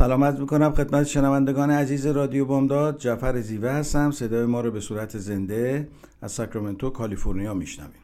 [0.00, 2.98] سلامت می‌کنم خدمت شنوندگان عزیز رادیو بامداد.
[2.98, 4.10] جعفر زیوه هستم.
[4.10, 5.88] صدای ما رو به صورت زنده
[6.22, 8.00] از ساکرامنتو کالیفرنیا میشنویم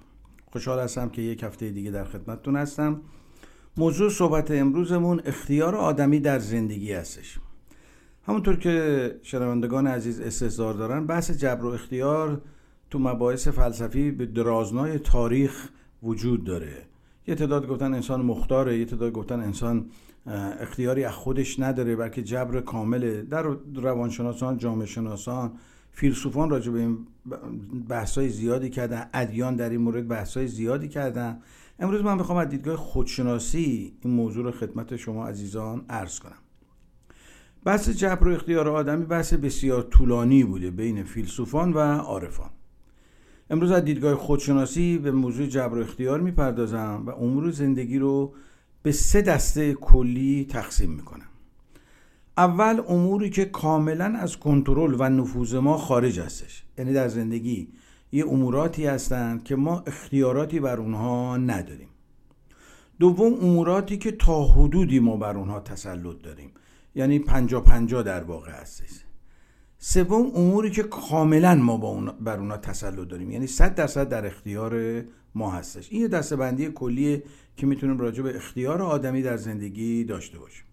[0.53, 3.01] خوشحال هستم که یک هفته دیگه در خدمتتون هستم.
[3.77, 7.39] موضوع صحبت امروزمون اختیار آدمی در زندگی هستش.
[8.27, 12.41] همونطور که شنوندگان عزیز استحضار دارن بحث جبر و اختیار
[12.91, 15.69] تو مباحث فلسفی به درازنای تاریخ
[16.03, 16.73] وجود داره.
[17.27, 19.87] یه تعداد گفتن انسان مختاره یه تعداد گفتن انسان
[20.61, 23.43] اختیاری از خودش نداره بلکه جبر کامله در
[23.75, 25.53] روانشناسان جامعه شناسان
[25.93, 26.99] فیلسوفان راجع به این
[27.89, 31.41] بحثای زیادی کردن ادیان در این مورد بحثای زیادی کردن.
[31.79, 36.39] امروز من می‌خوام از دیدگاه خودشناسی این موضوع رو خدمت شما عزیزان عرض کنم.
[37.65, 42.51] بحث جبر و اختیار آدمی بحث بسیار طولانی بوده بین فیلسوفان و عارفان.
[43.51, 48.35] امروز از دیدگاه خودشناسی به موضوع جبر و اختیار می‌پردازم و امور زندگی رو
[48.87, 51.29] به سه دسته کلی تقسیم می‌کنم.
[52.37, 56.65] اول اموری که کاملا از کنترل و نفوذ ما خارج هستش.
[56.79, 57.69] یعنی در زندگی
[58.13, 61.89] یه اموراتی هستند که ما اختیاراتی بر اونها نداریم.
[63.01, 66.51] دوم اموراتی که تا حدودی ما بر اونها تسلط داریم.
[66.95, 68.91] یعنی پنجا پنجا در واقع هستش.
[69.79, 73.31] سوم اموری که کاملا ما با اون بر اونها تسلط داریم.
[73.31, 75.03] یعنی صد درصد در اختیار
[75.37, 75.89] ما هستش.
[75.91, 77.23] این دستبندی کلیه
[77.57, 80.65] که می‌تونیم راجع به اختیار آدمی در زندگی داشته باشیم.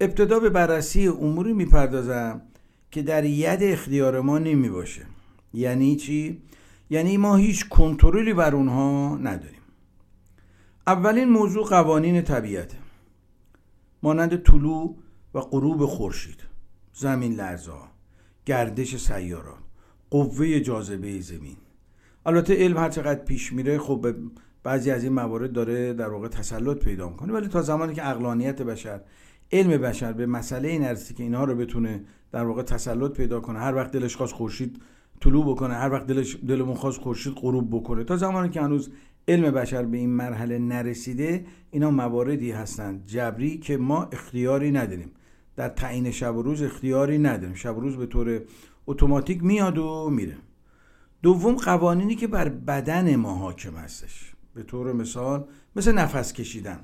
[0.00, 2.42] ابتدا به بررسی اموری می‌پردازم
[2.90, 5.06] که در ید اختیار ما نمی باشه.
[5.54, 6.42] یعنی چی؟
[6.90, 9.60] یعنی ما هیچ کنترلی بر اونها نداریم.
[10.86, 12.78] اولین موضوع قوانین طبیعته
[14.02, 14.96] مانند طلوع
[15.34, 16.40] و غروب خورشید
[16.92, 17.88] زمین لرزا
[18.46, 19.58] گردش سیارات
[20.10, 21.56] قوه جاذبه زمین.
[22.26, 24.06] البته علم هر چقدر پیش میره خب
[24.62, 27.32] بعضی از این موارد داره در واقع تسلط پیدا می‌کنه.
[27.32, 29.00] ولی تا زمانی که اقلانیت بشر
[29.52, 33.74] علم بشر به مسئله این که اینها رو بتونه در واقع تسلط پیدا کنه هر
[33.74, 34.80] وقت دلش خواست خورشید
[35.20, 38.04] طلوع بکنه هر وقت دلش دلمون خواست خورشید غروب بکنه.
[38.04, 38.90] تا زمانی که هنوز
[39.28, 43.06] علم بشر به این مرحله نرسیده اینا مواردی هستند.
[43.06, 45.10] جبری که ما اختیاری نداریم.
[45.56, 47.54] در تعیین شب و روز اختیاری نداریم.
[47.54, 48.40] شب و روز به طور
[48.86, 50.36] اتوماتیک میاد و میره.
[51.24, 54.32] دوم قوانینی که بر بدن ما حاکم هستش.
[54.54, 55.44] به طور مثال
[55.76, 56.78] مثل نفس کشیدن.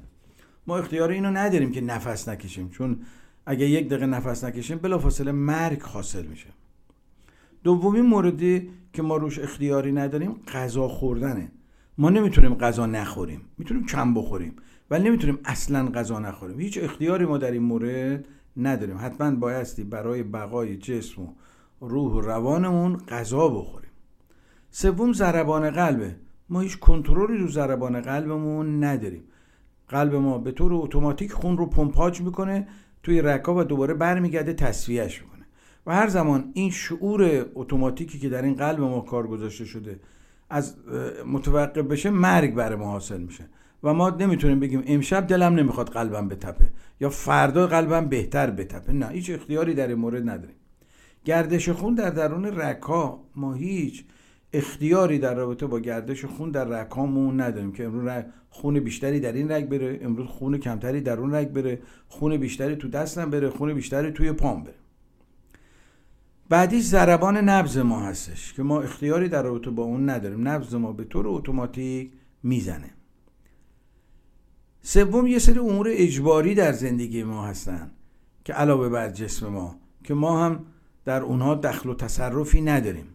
[0.66, 3.00] ما اختیار اینو نداریم که نفس نکشیم چون
[3.46, 6.46] اگه یک دقیقه نفس نکشیم بلافاصله مرگ حاصل میشه.
[7.64, 11.52] دومین موردی که ما روش اختیاری نداریم غذا خوردنه.
[11.98, 13.40] ما نمی‌تونیم غذا نخوریم.
[13.58, 14.56] می‌تونیم کم بخوریم
[14.90, 16.60] ولی نمی‌تونیم اصلا غذا نخوریم.
[16.60, 18.24] هیچ اختیاری ما در این مورد
[18.56, 18.96] نداریم.
[19.00, 21.28] حتما بایستی برای بقای جسم و
[21.80, 23.89] روح و روانمون غذا بخوریم.
[24.70, 26.16] سوم ضربان قلبه.
[26.48, 29.22] ما هیچ کنترلی رو ضربان قلبمون نداریم.
[29.88, 32.68] قلب ما به طور اتوماتیک خون رو پمپاژ می‌کنه
[33.02, 35.46] توی رکا و دوباره برمیگرده تصفیهش می‌کنه.
[35.86, 40.00] و هر زمان این شعور اتوماتیکی که در این قلب ما کار گذاشته شده
[40.50, 40.76] از
[41.26, 43.44] متوقف بشه مرگ برای ما حاصل میشه.
[43.82, 46.70] و ما نمی‌تونیم بگیم امشب دلم نمی‌خواد قلبم بتپه
[47.00, 48.92] یا فردا قلبم بهتر بتپه.
[48.92, 50.56] نه هیچ اختیاری در این مورد نداریم.
[51.24, 54.04] گردش خون در درون رکا ما هیچ
[54.52, 59.52] اختیاری در رابطه با گردش خون در رگهامون نداریم که امروز خون بیشتری در این
[59.52, 63.74] رگ بره امروز خون کمتری در اون رگ بره خون بیشتری تو دستم بره خون
[63.74, 64.74] بیشتری توی پام بره.
[66.48, 70.48] بعدی ضربان نبز ما هستش که ما اختیاری در رابطه با اون نداریم.
[70.48, 72.12] نبز ما به طور اتوماتیک
[72.42, 72.90] می‌زنه.
[74.82, 77.90] سوم یه سری امور اجباری در زندگی ما هستن
[78.44, 80.66] که علاوه بر جسم ما که ما هم
[81.04, 83.06] در اونها دخل و تصرفی نداریم.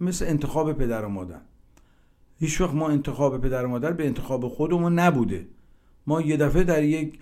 [0.00, 1.40] مثل انتخاب پدر و مادر.
[2.38, 5.46] هیچ وقت ما انتخاب پدر و مادر به انتخاب خودمون نبوده.
[6.06, 7.18] ما یه دفعه در یک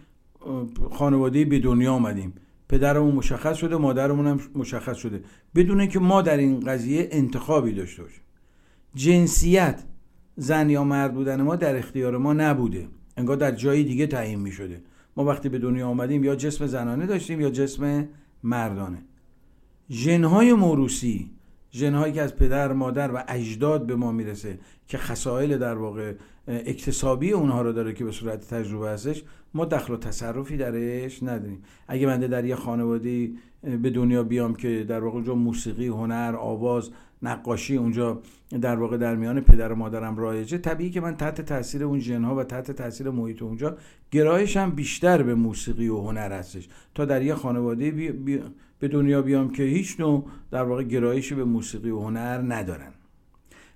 [0.91, 2.35] خانواده به دنیا آمدیم.
[2.69, 5.23] پدرمون مشخص شده مادرمون هم مشخص شده.
[5.55, 8.23] بدون که ما در این قضیه انتخابی داشته باشیم.
[8.95, 9.85] جنسیت
[10.37, 12.89] زن یا مرد بودن ما در اختیار ما نبوده.
[13.17, 14.83] انگار در جایی دیگه تعیین می شده.
[15.17, 18.09] ما وقتی به دنیا آمدیم یا جسم زنانه داشتیم یا جسم
[18.43, 19.03] مردانه.
[19.91, 21.31] ژنهای موروسی
[21.73, 26.15] ژنهایی که از پدر مادر و اجداد به ما می‌رسه که خصایل در واقع
[26.49, 29.25] اکتسابی اونها رو داره که به صورت تجربه هستش
[29.55, 31.63] ما دخل و تصرفی درش نداریم.
[31.89, 33.31] اگه من در یه خانواده
[33.83, 36.91] به دنیا بیام که در واقع اونجا موسیقی هنر آواز
[37.23, 38.21] نقاشی اونجا
[38.61, 40.59] در واقع در میان پدر و مادرم رایجه.
[40.59, 43.77] طبیعی که من تحت تاثیر اون ژنها و تحت تاثیر محیط اونجا
[44.11, 46.69] گرایشم بیشتر به موسیقی و هنر هستش.
[46.95, 47.91] تا در یه خانواده
[48.79, 52.93] به دنیا بیام که هیچ نوع در واقع گرایشی به موسیقی و هنر ندارن.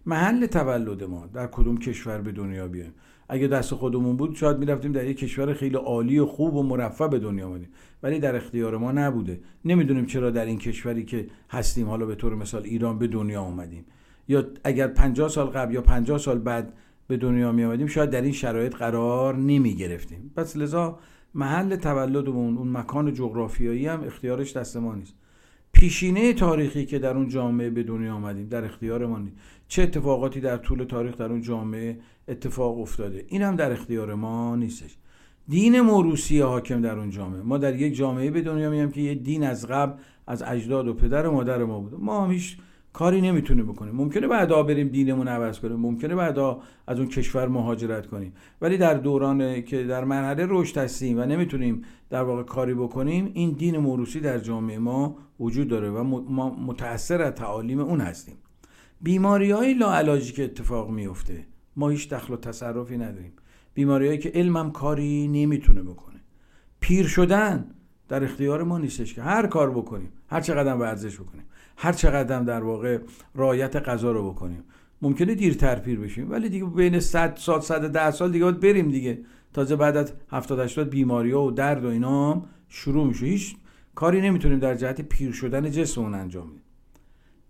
[0.06, 2.94] محل تولد ما در کدوم کشور به دنیا بیایم؟
[3.28, 7.08] اگه دست خودمون بود شاید می‌رفتیم در یک کشور خیلی عالی و خوب و مرفع
[7.08, 7.68] به دنیا آمدیم.
[8.02, 9.40] ولی در اختیار ما نبوده.
[9.64, 13.84] نمی‌دونیم چرا در این کشوری که هستیم حالا به طور مثال ایران به دنیا آمدیم.
[14.28, 16.72] یا اگر 50 سال قبل یا 50 سال بعد
[17.06, 20.98] به دنیا می آمدیم شاید در این شرایط قرار نمی گرفتیم پس لذا
[21.34, 25.14] محل تولدمون اون مکان جغرافیایی هم اختیارش دست ما نیست.
[25.74, 29.36] پیشینه تاریخی که در اون جامعه به دنیا آمدیم در اختیار ما نیست.
[29.68, 31.98] چه اتفاقاتی در طول تاریخ در اون جامعه
[32.28, 34.96] اتفاق افتاده؟ این هم در اختیار ما نیستش.
[35.48, 37.42] دین موروسی حاکم در اون جامعه.
[37.42, 40.94] ما در یک جامعه به دنیا میام که یه دین از قبل از اجداد و
[40.94, 41.96] پدر و مادر ما بوده.
[41.96, 42.56] ما هم هیچ
[42.94, 45.76] کاری نمی‌تونیم بکنیم ممکنه بعدا بریم دینمون عوض کنیم.
[45.76, 48.32] ممکنه بعدا از اون کشور مهاجرت کنیم.
[48.60, 53.50] ولی در دوران که در مرحله رشد هستیم و نمی‌تونیم در واقع کاری بکنیم این
[53.50, 58.36] دین موروسی در جامعه ما وجود داره و ما متاثر از تعالیم اون هستیم.
[59.00, 63.32] بیماری های لاعلاجی که اتفاق میفته ما هیچ دخل و تصرفی نداریم.
[63.74, 66.20] بیماریهایی که علمم کاری نمی‌تونه بکنه.
[66.80, 67.70] پیر شدن
[68.08, 69.22] در اختیار ما نیستش که.
[69.22, 70.12] هر کار بکنیم.
[70.28, 71.44] هر چقدر ورزش بکنیم.
[71.76, 72.98] هر چقدر در واقع
[73.34, 74.64] رایت غذا رو بکنیم.
[75.02, 79.18] ممکنه دیرتر پیر بشیم ولی دیگه بین 100 سال 110 سال دیگه باید بریم دیگه.
[79.52, 83.26] تازه بعد از 70 80 بیماری ها و درد و اینا هم شروع میشه.
[83.26, 83.56] هیچ
[83.94, 86.62] کاری نمی‌تونیم در جهت پیر شدن جسممون انجام بدیم.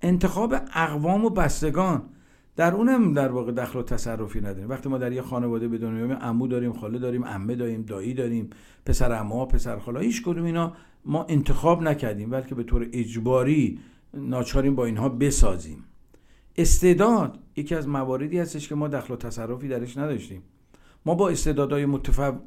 [0.02, 2.02] انتخاب اقوام و بستگان
[2.56, 4.68] در اونم در واقع دخل و تصرفی نداریم.
[4.68, 8.14] وقتی ما در یه خانواده به دنیا میایم عمو داریم خاله داریم عمه داریم دایی
[8.14, 8.50] داریم
[8.86, 10.72] پسر عمو پسر خاله هیچ کدوم اینا
[11.04, 13.78] ما انتخاب نکردیم بلکه به طور اجباری
[14.16, 15.84] ناچاریم با اینها بسازیم.
[16.56, 20.42] استعداد یکی از مواردی هستش که ما دخل و تصرفی درش نداشتیم.
[21.06, 21.86] ما با استعدادهای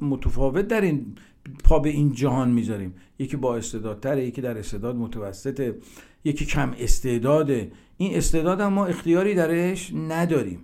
[0.01, 1.15] متفاوت در این
[1.63, 2.93] پا به این جهان می‌ذاریم.
[3.19, 5.77] یکی با استعدادتره یکی در استعداد متوسطه
[6.23, 7.71] یکی کم استعداده.
[7.97, 10.59] این استعداد هم ما اختیاری درش نداریم.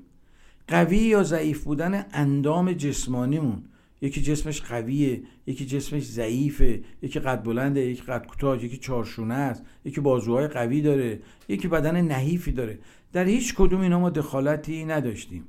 [0.68, 3.64] قوی یا ضعیف بودن اندام جسمانیمون.
[4.04, 9.64] یکی جسمش قویه یکی جسمش ضعیفه یکی قد بلنده یکی قد کوتاه یکی چارشونه است
[9.86, 12.80] یکی بازوهای قوی داره یکی بدن نحیفی داره.
[13.14, 15.44] در هیچ کدوم اینا ما دخالتی نداشتیم.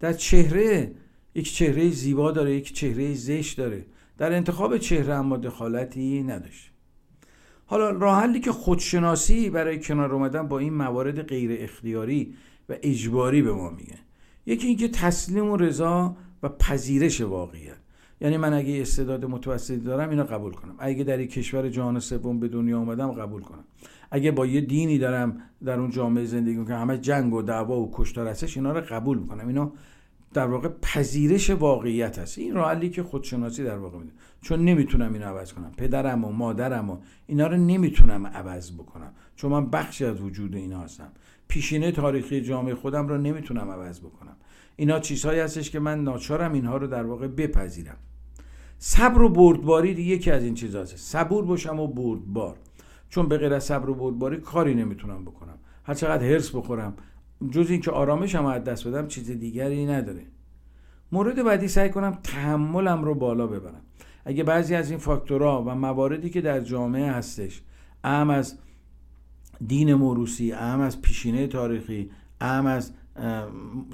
[0.00, 0.92] در چهره
[1.34, 3.86] یک چهره زیبا داره یک چهره زشت داره.
[4.18, 6.70] در انتخاب چهره اما دخالتی نداشت
[7.66, 12.34] حالا راه حلی که خودشناسی برای کنار اومدن با این موارد غیر اختیاری
[12.68, 13.98] و اجباری به ما میگه.
[14.46, 17.87] یکی اینکه تسلیم و رضا و پذیرش واقعیت.
[18.20, 20.74] یعنی من اگه استعداد متوسطی دارم اینو قبول کنم.
[20.78, 23.64] اگه در یک کشور جهان سوم به دنیا اومدم قبول کنم.
[24.10, 27.90] اگه با یه دینی دارم در اون جامعه زندگی می‌کنم همه جنگ و دعوا و
[27.94, 29.48] کشتار هستش اینا رو قبول می‌کنم.
[29.48, 29.72] اینا
[30.34, 34.12] در واقع پذیرش واقعیت هست این راه که خودشناسی در واقع میده.
[34.40, 35.72] چون نمی‌تونم اینو عوض کنم.
[35.76, 39.12] پدرم و مادرم و اینا رو نمی‌تونم عوض بکنم.
[39.36, 41.12] چون من بخشی از وجود اینا هستم.
[41.48, 44.36] پیشینه تاریخی جامعه خودم رو نمی‌تونم عوض بکنم.
[44.76, 47.96] اینا چیزهایی هستش که من ناچارم اینها رو در واقع بپذیرم.
[48.78, 52.56] صبر و بردباری یکی از این چیزاست صبور باشم و بردبار.
[53.08, 55.58] چون به غیر از صبر و بردباری کاری نمی‌تونم بکنم.
[55.84, 56.94] هر چقدر هرس بخورم
[57.50, 60.22] جز اینکه آرامشم از دست بدم چیز دیگری نداره.
[61.12, 63.82] مورد بعدی سعی کنم تحملم رو بالا ببرم.
[64.24, 67.62] اگه بعضی از این فاکتورها و مواردی که در جامعه هستش
[68.04, 68.58] اهم از
[69.66, 72.10] دین موروسی اهم از پیشینه تاریخی
[72.40, 72.92] اهم از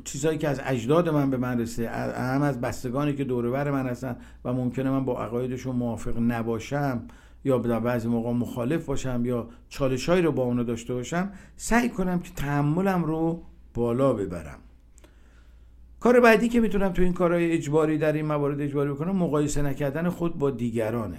[0.05, 4.17] چیزهایی که از اجداد من به من رسیده اهم از بستگانی که دورور من هستن
[4.45, 7.03] و ممکنه من با عقایدشون موافق نباشم
[7.45, 12.19] یا در بعضی موقع مخالف باشم یا چالشهایی رو با اونو داشته باشم سعی کنم
[12.21, 13.43] که تحملم رو
[13.75, 14.59] بالا ببرم.
[16.01, 20.09] کار بعدی که می‌تونم تو این کارهای اجباری در این موارد اجباری بکنم مقایسه نکردن
[20.09, 21.19] خود با دیگرانه.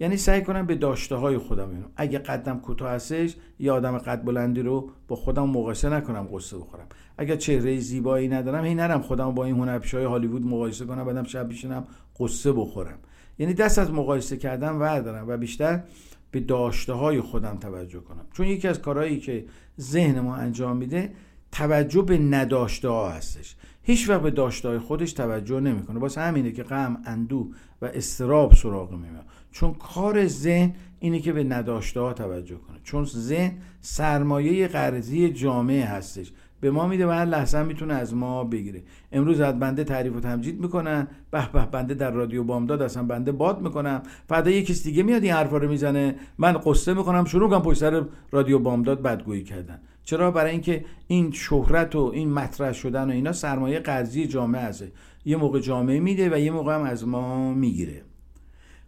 [0.00, 1.90] یعنی سعی کنم به داشته های خودم ببینم.
[1.96, 6.86] اگه قدم کوتاه هستش یا آدم قد بلندی رو با خودم مقایسه نکنم قصه بخورم.
[7.18, 11.48] اگر چهره زیبایی ندارم هی نرم خودم با این هنرپیشه‌های هالیوود مقایسه کنم بعدم شب
[11.48, 11.86] بشینم
[12.20, 12.98] قصه بخورم.
[13.38, 15.82] یعنی دست از مقایسه کردن وردارم و بیشتر
[16.30, 18.26] به داشته های خودم توجه کنم.
[18.32, 19.44] چون یکی از کارهایی که
[19.80, 21.12] ذهن ما انجام میده
[21.52, 23.56] توجه به نداشته ها هستش.
[23.82, 26.00] هیچ وقت به داشته های خودش توجه نمی‌کنه.
[26.00, 27.50] واسه همینه که غم اندو
[27.82, 32.76] و استراب سراغ میاد چون کار ذهن اینه که به نداشته ها توجه کنه.
[32.84, 36.32] چون ذهن سرمایه قرضی جامعه هستش.
[36.60, 38.82] به ما میده و هر لحظه می‌تونه از ما بگیره.
[39.12, 41.08] امروز از بنده تعریف و تمجید می‌کنن.
[41.30, 44.02] به به بنده در رادیو بامداد اصلا بنده باد می‌کنم.
[44.28, 46.14] فردا یه کس دیگه میاد این حرفا رو می‌زنه.
[46.38, 47.24] من قصه می‌کنم.
[47.24, 49.80] شروع کنم پشت سر رادیو بامداد بدگویی کردن.
[50.04, 54.84] چرا؟ برای اینکه این شهرت و این مطرح شدن و اینا سرمایه قرضی جامعه هست.
[55.24, 58.02] یه موقع جامعه میده و یه موقع هم از ما می‌گیره.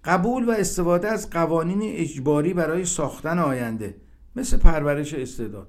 [0.07, 3.95] قبول و استفاده از قوانین اجباری برای ساختن آینده
[4.37, 5.69] مثل پرورش استعداد.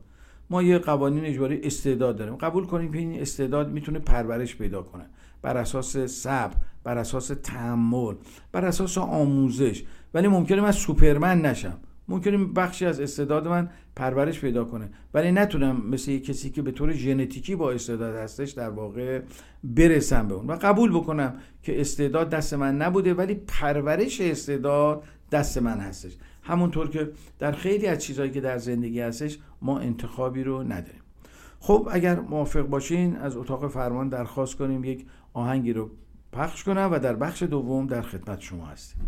[0.50, 2.36] ما یه قوانین اجباری استعداد داریم.
[2.36, 5.06] قبول کنیم که این استعداد می‌تونه پرورش پیدا کنه.
[5.42, 8.16] بر اساس صبر بر اساس تحمل
[8.52, 9.84] بر اساس آموزش.
[10.14, 11.78] ولی ممکنه من سوپرمن نشم.
[12.08, 14.90] ممکنه بخشی از استعداد من پرورش پیدا کنه.
[15.14, 19.22] ولی نتونم مثل یه کسی که به طور ژنتیکی با استعداد هستش در واقع
[19.64, 20.48] برسم به اون.
[20.48, 21.34] و قبول بکنم
[21.64, 26.18] که استعداد دست من نبوده ولی پرورش استعداد دست من هستش.
[26.44, 31.02] همونطور که در خیلی از چیزهایی که در زندگی هستش ما انتخابی رو نداریم.
[31.60, 35.90] خب اگر موافق باشین از اتاق فرمان درخواست کنیم یک آهنگی رو
[36.32, 39.02] پخش کنم و در بخش دوم در خدمت شما هستیم.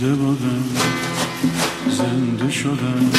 [0.00, 0.64] مرده بودم
[1.90, 3.17] زنده شدم.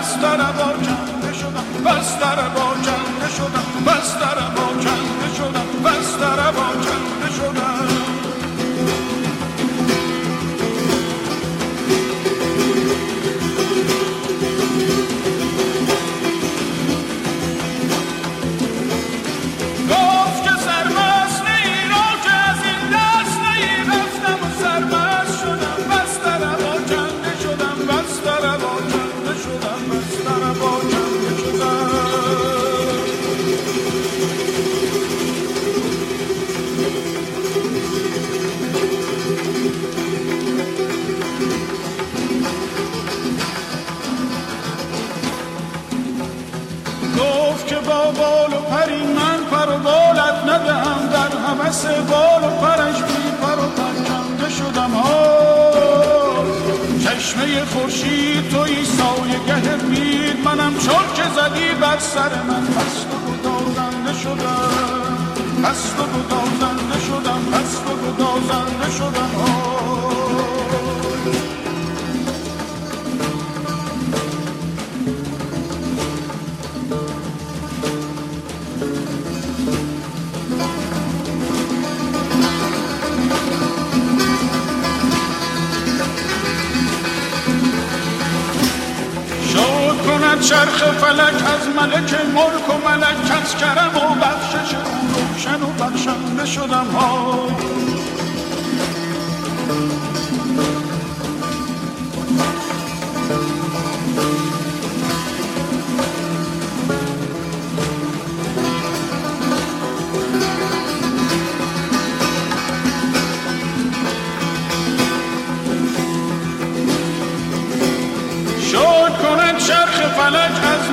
[0.00, 4.66] بس در با کنده شدم بس در با کنده شدم بس در با
[5.36, 7.79] شدم با شدم.
[59.60, 62.66] گه بید منم چون که زدی بر سر من.
[62.66, 65.62] پست و گدازنده شدم.
[65.62, 67.40] پست و گدازنده شدم.
[67.52, 69.30] پست و گدازنده شدم.
[69.36, 69.70] ها
[90.50, 94.74] چرخ فلک از ملک ملک و ملک از کرم و بخشش
[95.14, 97.99] روشن و بخشنده شدم ها.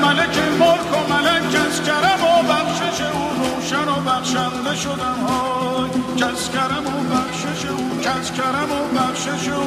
[0.08, 5.90] ملک ملک و ملک کس کرم و بخشش او روشن و بخشنده شدم های.
[6.18, 9.64] کس کرم و بخشش او کس کرم و بخشش او.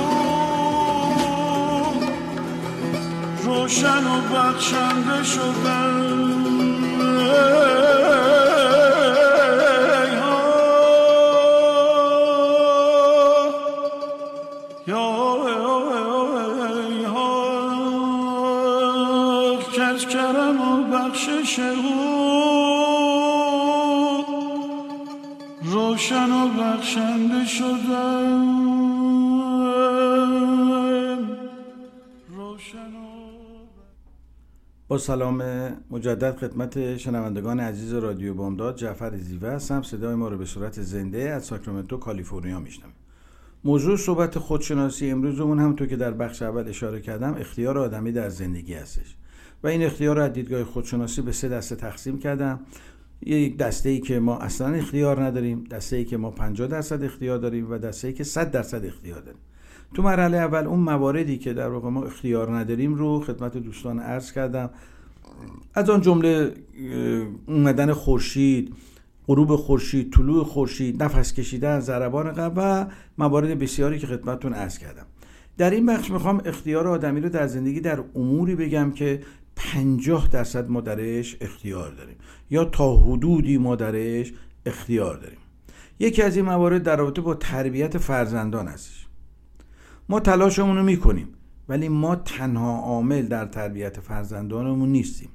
[3.45, 6.51] روشن و بخشنده شدم.
[34.91, 35.43] با سلام
[35.91, 39.83] مجدد خدمت شنوندگان عزیز رادیو بامداد جعفر زیوه هستم.
[39.83, 42.93] صدای ما رو به صورت زنده از ساکرامنتو کالیفرنیا میشنم
[43.65, 48.29] موضوع صحبت خودشناسی امروزمون هم تو که در بخش اول اشاره کردم اختیار آدمی در
[48.29, 49.17] زندگی هستش.
[49.63, 52.61] و این اختیار رو از دیدگاه خودشناسی به سه دسته تقسیم کردم.
[53.27, 57.39] یک دسته ای که ما اصلا اختیار نداریم دسته ای که ما 50 درصد اختیار
[57.39, 59.41] داریم و دسته ای که 100 درصد اختیار داریم.
[59.95, 64.33] تو مرحله اول اون مواردی که در واقع ما اختیار نداریم رو خدمت دوستان عرض
[64.33, 64.71] کردم.
[65.75, 66.55] از آن جمله
[67.47, 68.75] اومدن خورشید
[69.29, 72.87] غروب خورشید طلوع خورشید نفس کشیدن ضربان قلب و
[73.19, 75.07] موارد بسیاری که خدمتتون عرض کردم.
[75.59, 79.21] در این بخش می‌خوام اختیار آدمی رو در زندگی در اموری بگم که
[79.57, 82.17] 50 درصد ما درش اختیار داریم.
[82.51, 84.33] یا تا حدودی ما درش
[84.67, 85.39] اختیار داریم.
[85.99, 89.00] یکی از این موارد در رابطه با تربیت فرزندان هستش.
[90.11, 91.29] ما تلاشمون رو می‌کنیم
[91.69, 95.29] ولی ما تنها عامل در تربیت فرزندانمون نیستیم.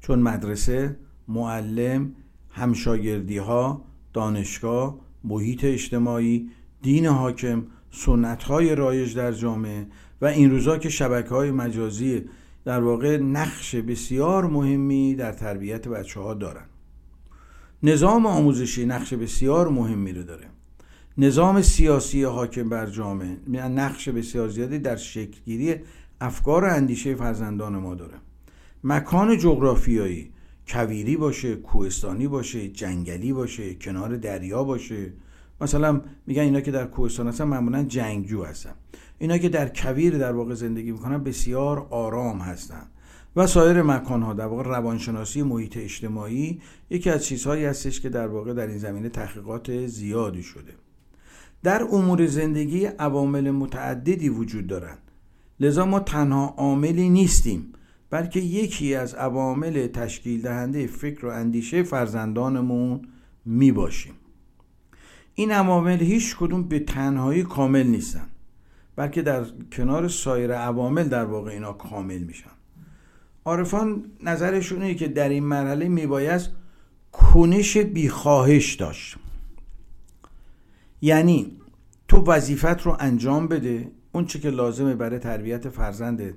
[0.00, 0.96] چون مدرسه
[1.28, 2.12] معلم
[2.50, 6.50] همشاگردی ها دانشگاه محیط اجتماعی
[6.82, 9.86] دین حاکم سنت های رایج در جامعه
[10.20, 12.24] و این روزا که شبکه های مجازی
[12.64, 16.66] در واقع نقش بسیار مهمی در تربیت بچه ها دارن.
[17.82, 20.51] نظام آموزشی نقش بسیار مهمی رو داره.
[21.18, 23.38] نظام سیاسی حاکم بر جامعه
[23.68, 25.74] نقش بسیار زیادی در شکلگیری
[26.20, 28.14] افکار و اندیشه فرزندان ما داره.
[28.84, 30.32] مکان جغرافیایی
[30.68, 35.12] کویری باشه کوهستانی باشه جنگلی باشه کنار دریا باشه.
[35.60, 38.74] مثلا میگن اینا که در کوهستان هستن معمولا جنگجو هستن.
[39.18, 42.90] اینا که در کویر در واقع زندگی می‌کنن بسیار آرام هستند
[43.36, 48.52] و سایر مکانها در واقع روانشناسی محیط اجتماعی یکی از چیزهایی هستش که در واقع
[48.52, 50.72] در این زمینه تحقیقات زیادی شده.
[51.62, 54.98] در امور زندگی عوامل متعددی وجود دارند.
[55.60, 57.72] لذا ما تنها عاملی نیستیم
[58.10, 63.08] بلکه یکی از عوامل تشکیل دهنده فکر و اندیشه فرزندانمون
[63.44, 64.12] می باشیم
[65.34, 68.26] این عوامل هیچ کدوم به تنهایی کامل نیستن
[68.96, 72.50] بلکه در کنار سایر عوامل در واقع اینا کامل میشن.
[73.44, 76.40] عارفان نظرشونه که در این مرحله میباید
[77.12, 79.16] کنش بیخواهش داشت.
[81.02, 81.56] یعنی
[82.08, 86.34] تو وظیفت رو انجام بده اون چه که لازمه برای تربیت فرزندت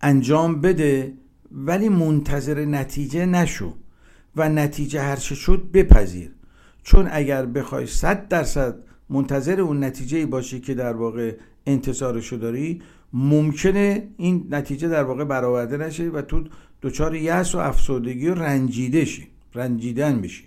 [0.00, 1.14] انجام بده
[1.52, 3.74] ولی منتظر نتیجه نشو
[4.36, 6.30] و نتیجه هر چه شد بپذیر.
[6.82, 8.74] چون اگر بخوای صد درصد
[9.10, 15.76] منتظر اون نتیجه باشی که در واقع انتصارشو داری ممکنه این نتیجه در واقع برآورده
[15.76, 16.44] نشه و تو
[16.82, 20.44] دچار یأس و افسردگی و رنجیده شی رنجیدن بشی.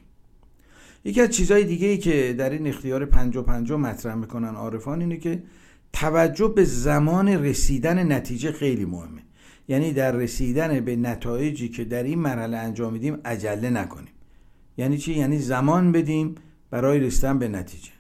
[1.05, 5.01] یکی از چیزهای دیگه ای که در این اختیار پنج و پنج مطرح می‌کنن عارفان
[5.01, 5.43] اینه که
[5.93, 9.21] توجه به زمان رسیدن نتیجه خیلی مهمه.
[9.67, 14.13] یعنی در رسیدن به نتایجی که در این مرحله انجام میدیم عجله نکنیم.
[14.77, 16.35] یعنی چی؟ یعنی زمان بدیم
[16.71, 17.91] برای رسیدن به نتیجه.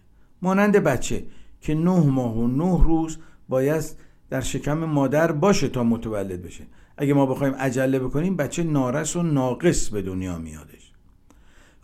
[0.41, 1.23] مانند بچه
[1.61, 3.17] که نه ماه و نه روز
[3.49, 3.83] باید
[4.29, 6.63] در شکم مادر باشه تا متولد بشه.
[6.97, 10.78] اگه ما بخوایم عجله بکنیم بچه نارس و ناقص به دنیا میادش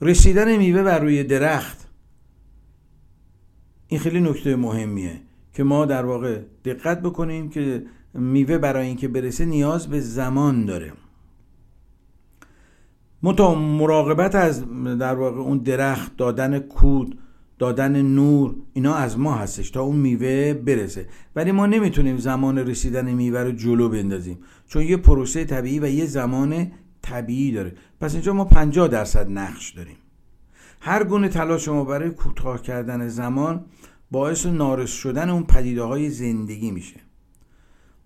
[0.01, 1.87] رسیدن میوه بر روی درخت.
[3.87, 5.21] این خیلی نکته مهمیه
[5.53, 10.93] که ما در واقع دقت بکنیم که میوه برای اینکه برسه نیاز به زمان داره.
[13.23, 14.65] متا مراقبت از
[14.99, 17.19] در واقع اون درخت دادن کود
[17.59, 21.07] دادن نور اینا از ما هستش تا اون میوه برسه.
[21.35, 24.37] ولی ما نمی‌تونیم زمان رسیدن میوه رو جلو بندازیم.
[24.67, 26.71] چون یه پروسه طبیعی و یه زمان
[27.05, 27.73] طبیعی داره.
[28.01, 29.97] پس اینجا ما 50 درصد نقش داریم.
[30.81, 33.65] هر گونه تلاش ما برای کوتاه کردن زمان
[34.11, 36.99] باعث نارس شدن اون پدیده های زندگی میشه.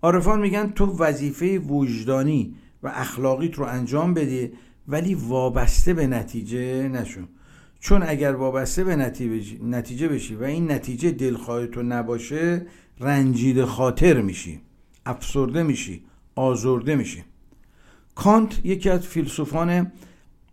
[0.02, 4.52] عارفان میگن تو وظیفه وجدانی و اخلاقیت رو انجام بده
[4.88, 7.28] ولی وابسته به نتیجه نشون
[7.80, 8.96] چون اگر وابسته به
[9.62, 12.66] نتیجه بشی و این نتیجه دلخواه تو نباشه
[13.00, 14.60] رنجید خاطر میشی
[15.06, 17.24] افسرده میشی آزرده میشی.
[18.20, 19.92] کانت یکی از فیلسوفان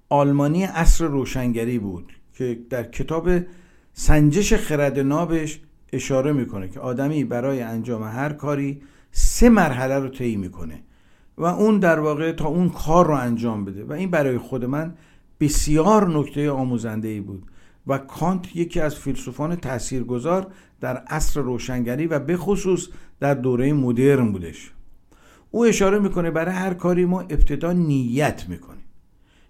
[0.10, 3.30] آلمانی عصر روشنگری بود که در کتاب
[3.94, 5.60] سنجش خرد نابش
[5.94, 10.84] اشاره می‌کنه که آدمی برای انجام هر کاری سه مرحله رو طی می‌کنه
[11.38, 14.94] و اون در واقع تا اون کار رو انجام بده و این برای خود من
[15.40, 17.44] بسیار نکته آموزنده ای بود
[17.88, 20.48] و کانت یکی از فیلسوفان تاثیرگذار
[20.82, 22.88] در عصر روشنگری و به خصوص
[23.20, 24.72] در دوره مدرن بودش.
[25.52, 28.84] او اشاره می‌کنه برای هر کاری ما ابتدا نیت می‌کنیم.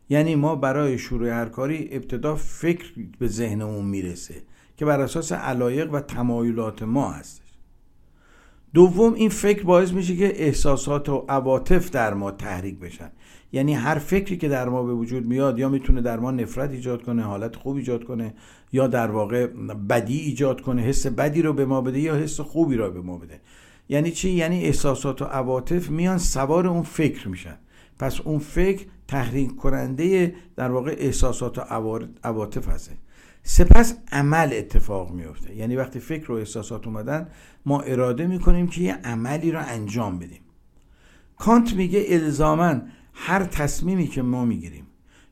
[0.09, 2.85] یعنی ما برای شروع هر کاری ابتدا فکر
[3.19, 4.35] به ذهنمون می‌رسه
[4.77, 7.43] که بر اساس علایق و تمایلات ما هستش.
[8.73, 13.11] دوم این فکر باعث میشه که احساسات و عواطف در ما تحریک بشن.
[13.51, 17.03] یعنی هر فکری که در ما به وجود میاد یا می‌تونه در ما نفرت ایجاد
[17.03, 18.33] کنه حالت خوب ایجاد کنه
[18.71, 19.47] یا در واقع
[19.89, 23.17] بدی ایجاد کنه حس بدی رو به ما بده یا حس خوبی رو به ما
[23.17, 23.41] بده.
[23.89, 27.57] یعنی چی؟ یعنی احساسات و عواطف میان سوار اون فکر میشن.
[27.99, 31.61] پس اون فکر تحریک کننده در واقع احساسات و
[32.23, 32.91] عواطف هست
[33.43, 35.55] سپس عمل اتفاق میفته.
[35.55, 37.27] یعنی وقتی فکر و احساسات اومدن
[37.65, 40.41] ما اراده می‌کنیم که یه عملی رو انجام بدیم.
[41.37, 44.87] کانت میگه الزامن هر تصمیمی که ما می‌گیریم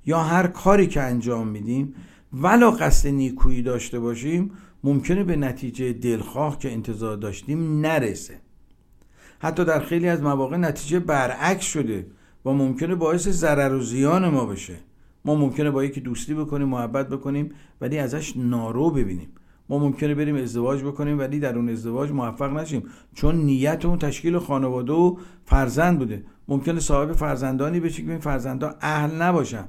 [0.06, 1.96] یا هر کاری که انجام میدیم
[2.34, 4.52] ولا قصد نیکویی داشته باشیم
[4.84, 8.45] ممکنه به نتیجه دلخواه که انتظار داشتیم نرسه.
[9.46, 12.08] حتی در خیلی از مواقع نتیجه برعکس شده
[12.46, 14.76] و ممکنه باعث ضرر و زیان ما بشه.
[15.26, 19.30] ما ممکنه با یکی دوستی بکنیم محبت بکنیم ولی ازش نارو ببینیم.
[19.70, 22.84] ما ممکنه بریم ازدواج بکنیم ولی در اون ازدواج موفق نشیم.
[23.16, 26.24] چون نیت اون تشکیل خانواده و فرزند بوده.
[26.48, 29.66] ممکنه صاحب فرزندانی بشه که این فرزندا اهل نباشن.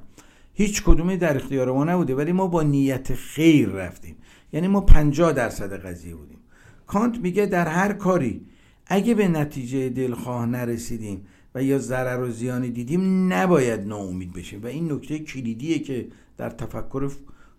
[0.53, 4.15] هیچ کدومی در اختیار ما نبوده ولی ما با نیت خیر رفتیم.
[4.53, 6.39] یعنی ما 50 درصد قضیه بودیم.
[6.87, 8.45] کانت میگه در هر کاری
[8.89, 11.21] اگه به نتیجه دلخواه نرسیدیم
[11.55, 14.63] و یا ضرر و زیانی دیدیم نباید ناامید بشیم.
[14.63, 17.11] و این نکته کلیدیه که در تفکر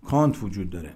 [0.06, 0.90] کانت وجود داره.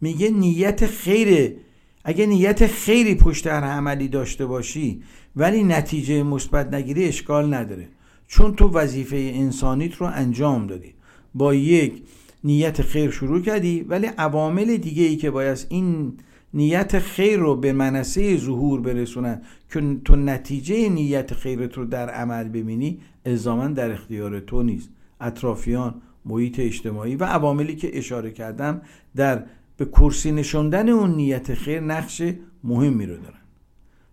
[0.00, 1.56] میگه نیت خیره
[2.04, 5.02] اگه نیت خیری پشت هر عملی داشته باشی
[5.36, 7.88] ولی نتیجه مثبت نگیری اشکال نداره.
[8.26, 10.94] چون تو وظیفه انسانیت رو انجام دادی.
[11.34, 12.02] با یک
[12.44, 16.12] نیت خیر شروع کردی ولی عوامل دیگه ای که باید این
[16.54, 19.42] نیت خیر رو به منصه ظهور برسونن.
[19.72, 24.90] که تو نتیجه نیت خیرت رو در عمل ببینی الزاما در اختیار تو نیست.
[25.20, 28.82] اطرافیان محیط اجتماعی و عواملی که اشاره کردم
[29.16, 29.44] در
[29.76, 32.22] به کرسی نشوندن اون نیت خیر نقش
[32.64, 33.38] مهمی رو دارن.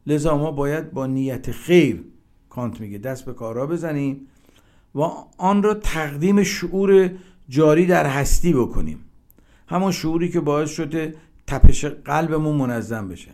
[0.07, 2.03] لذا ما باید با نیت خیر
[2.49, 2.97] کانت میگه.
[2.97, 4.27] دست به کارا بزنیم
[4.95, 5.01] و
[5.37, 7.11] آن را تقدیم شعور
[7.49, 8.99] جاری در هستی بکنیم.
[9.67, 11.15] همون شعوری که باعث شده
[11.49, 13.31] تپش قلبمون منظم بشه.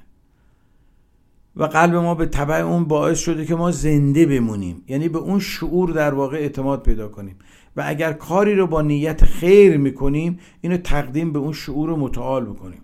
[1.55, 4.83] و قلب ما به طبع اون باعث شده که ما زنده بمونیم.
[4.87, 7.35] یعنی به اون شعور در واقع اعتماد پیدا کنیم.
[7.77, 12.81] و اگر کاری رو با نیت خیر می‌کنیم اینو تقدیم به اون شعور متعال بکنیم.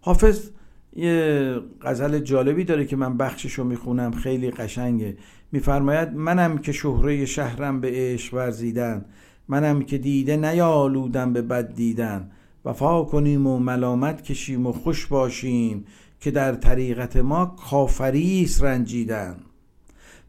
[0.00, 0.50] حافظ
[0.96, 5.16] یه غزل جالبی داره که من بخشش رو می‌خونم خیلی قشنگه.
[5.52, 9.04] میفرماید منم که شهره شهرم به عشق ورزیدن
[9.48, 12.30] منم که دیده نیالودم به بد دیدن
[12.64, 15.84] وفا کنیم و ملامت کشیم و خوش باشیم
[16.20, 19.36] که در طریقت ما کافریس رنجیدن.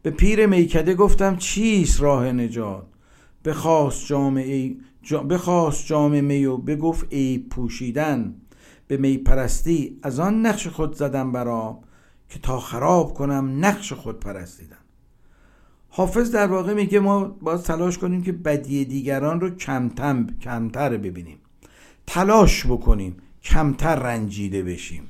[0.02, 2.86] به پیر میکده گفتم چیست راه نجات؟
[3.44, 8.34] بخواست جام ای جا بخواست جام می و بگفت ای پوشیدن.
[8.88, 11.78] به می پرستی از آن نقش خود زدم برام
[12.28, 14.76] که تا خراب کنم نقش خود پرستیدن.
[15.88, 21.38] حافظ در واقع میگه ما باید تلاش کنیم که بدی دیگران رو کمتر ببینیم.
[22.06, 25.02] تلاش بکنیم کمتر رنجیده بشیم.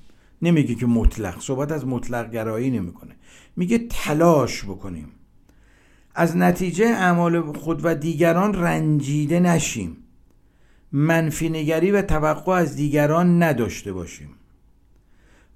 [0.43, 3.17] نمیگه که مطلق صحبت از مطلق گرایی نمی‌کنه.
[3.57, 5.09] میگه تلاش بکنیم.
[6.15, 9.97] از نتیجه اعمال خود و دیگران رنجیده نشیم.
[10.93, 14.29] منفی نگری و توقع از دیگران نداشته باشیم.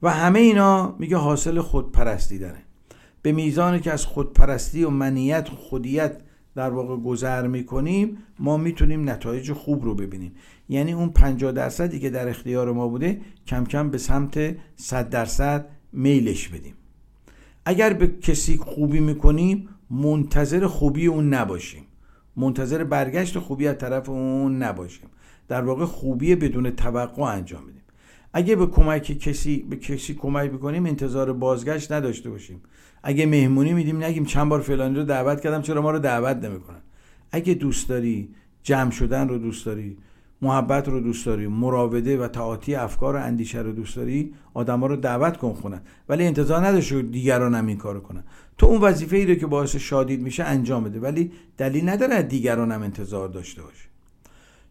[0.02, 2.58] و همه اینا میگه حاصل خودپرستی داره.
[3.22, 6.20] به میزانی که از خودپرستی و منیت خودیت
[6.54, 10.32] در واقع گذر می‌کنیم ما می‌تونیم نتایج خوب رو ببینیم.
[10.70, 15.66] یعنی اون 50 درصدی که در اختیار ما بوده کم کم به سمت 100 درصد
[15.92, 16.74] میلش بدیم.
[17.64, 21.82] اگر به کسی خوبی می‌کنیم منتظر خوبی اون نباشیم.
[22.36, 25.08] منتظر برگشت خوبی از طرف اون نباشیم.
[25.48, 27.82] در واقع خوبی بدون توقع انجام بدیم.
[28.32, 32.62] اگه به کمک کسی به کسی کمک بکنیم انتظار بازگشت نداشته باشیم.
[33.02, 36.82] اگه مهمونی میدیم نگیم چند بار فلانی رو دعوت کردم چرا ما رو دعوت نمی‌کنن؟
[37.30, 39.96] اگه دوست داری جمع شدن رو دوست داری
[40.42, 44.96] محبت رو دوست داری مراوده و تعاطی افکار و اندیشه رو دوست داری آدما رو
[44.96, 48.24] دعوت کن خونن ولی انتظار نداشته دیگران هم این کارو کنن.
[48.58, 51.00] تو اون وظیفه ای رو که باعث شادید میشه انجام بده.
[51.00, 53.88] ولی دلیل نداره دیگران هم انتظار داشته باشه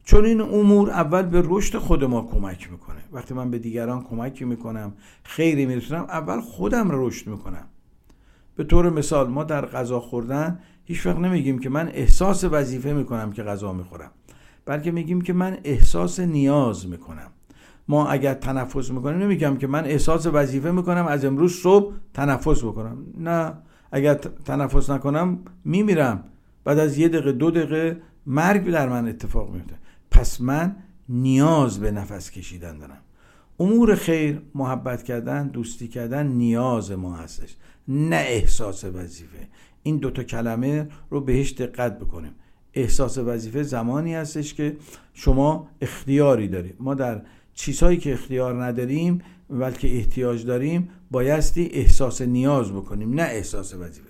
[0.04, 3.00] چون این امور اول به رشد خود ما کمک می‌کنه.
[3.12, 7.68] وقتی من به دیگران کمک می‌کنم خیری میرسونم اول خودم رو رشد می‌کنم.
[8.56, 13.32] به طور مثال ما در غذا خوردن هیچ وقت نمیگیم که من احساس وظیفه می‌کنم
[13.32, 14.12] که غذا می‌خورم.
[14.70, 17.32] بلکه میگیم که من احساس نیاز می‌کنم.
[17.88, 22.98] ما اگر تنفس می‌کنیم نمیگم که من احساس وظیفه می‌کنم از امروز صبح تنفس بکنم.
[23.18, 23.54] نه
[23.92, 24.14] اگر
[24.46, 26.24] تنفس نکنم میمیرم.
[26.64, 29.76] بعد از یه دقیقه دو دقیقه مرگ در من اتفاق میفته.
[30.12, 30.76] پس من
[31.10, 33.02] نیاز به نفس کشیدن دارم.
[33.60, 37.56] امور خیر محبت کردن دوستی کردن نیاز ما هستش.
[37.88, 39.48] نه احساس وظیفه.
[39.84, 42.32] این دوتا کلمه رو بهش دقت بکنیم.
[42.74, 44.78] احساس وظیفه زمانی هستش که
[45.14, 46.76] شما اختیاری دارید.
[46.80, 47.22] ما در
[47.54, 54.10] چیزهایی که اختیار نداریم بلکه احتیاج داریم بایستی احساس نیاز بکنیم نه احساس وظیفه.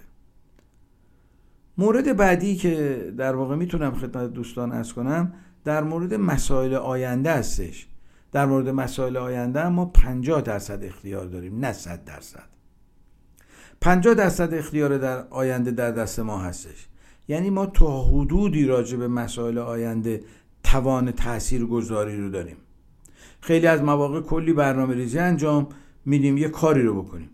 [1.78, 7.88] مورد بعدی که در واقع می‌تونم خدمت دوستان از کنم در مورد مسائل آینده هستش.
[8.32, 12.44] در مورد مسائل آینده ما 50 درصد اختیار داریم نه 100 درصد.
[13.82, 16.89] 50 درصد اختیار در آینده در دست ما هستش.
[17.30, 20.24] یعنی ما تا حدودی راجع به مسائل آینده
[20.64, 22.56] توان تأثیر گذاری رو داریم.
[23.42, 25.68] خیلی از مواقع کلی برنامه ریزی انجام
[26.06, 27.30] میدیم یه کاری رو بکنیم.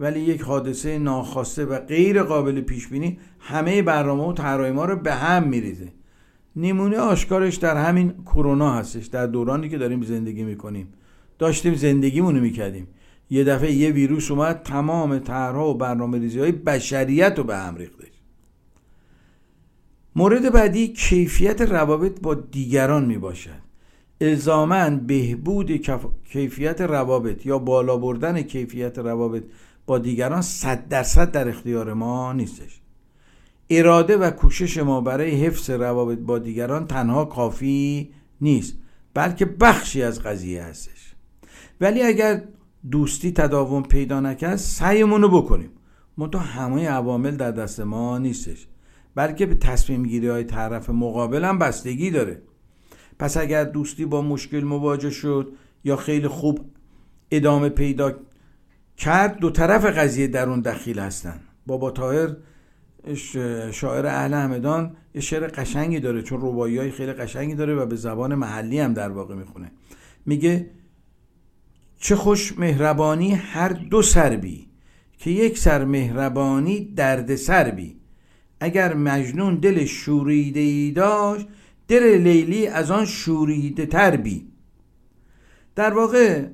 [0.00, 4.96] ولی یک حادثه ناخواسته و غیر قابل پیش بینی همه برنامه و طراحی ما رو
[4.96, 5.88] به هم میریزه.
[6.56, 10.88] نمونه آشکارش در همین کرونا هستش در دورانی که داریم زندگی می‌کنیم.
[11.38, 12.88] داشتیم زندگیمونو می‌کردیم.
[13.30, 17.76] یه دفعه یه ویروس اومد تمام طرحها و برنامه ریزی های بشریت رو به هم
[17.76, 18.15] ریختش
[20.16, 23.66] مورد بعدی کیفیت روابط با دیگران می باشد
[24.20, 25.70] الزاما بهبود
[26.32, 29.42] کیفیت روابط یا بالا بردن کیفیت روابط
[29.86, 32.80] با دیگران صد درصد در اختیار ما نیستش.
[33.70, 38.74] اراده و کوشش ما برای حفظ روابط با دیگران تنها کافی نیست
[39.14, 41.14] بلکه بخشی از قضیه هستش.
[41.80, 42.42] ولی اگر
[42.90, 45.70] دوستی تداوم پیدا نکرد سعیمون رو بکنیم.
[46.16, 48.66] منتها همه عوامل در دست ما نیستش.
[49.16, 52.42] بلکه به تصمیم گیری های طرف مقابل هم بستگی داره.
[53.18, 55.52] پس اگر دوستی با مشکل مواجه شد
[55.84, 56.70] یا خیلی خوب
[57.30, 58.12] ادامه پیدا
[58.96, 61.40] کرد دو طرف قضیه در اون دخیل هستن.
[61.66, 62.36] بابا تاهر
[63.72, 67.96] شاعر اهل همدان یه شعر قشنگی داره چون روایی های خیلی قشنگی داره و به
[67.96, 69.72] زبان محلی هم در واقع می‌خونه.
[70.26, 70.70] میگه
[71.98, 74.68] چه خوش مهربانی هر دو سر بی
[75.18, 77.96] که یک سر مهربانی درد سر بی.
[78.60, 81.46] اگر مجنون دل شوریده ای داشت
[81.88, 84.46] دل لیلی از آن شوریده تر بی.
[85.74, 86.46] در واقع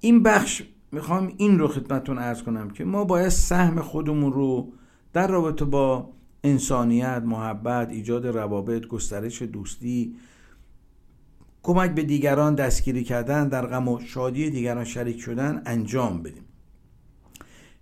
[0.00, 4.72] این بخش می‌خوام این رو خدمتون ارز کنم که ما باید سهم خودمون رو
[5.12, 6.10] در رابطه با
[6.44, 10.16] انسانیت، محبت، ایجاد روابط، گسترش دوستی
[11.62, 16.47] کمک به دیگران دستگیری کردن در غم و شادی دیگران شریک شدن انجام بدیم.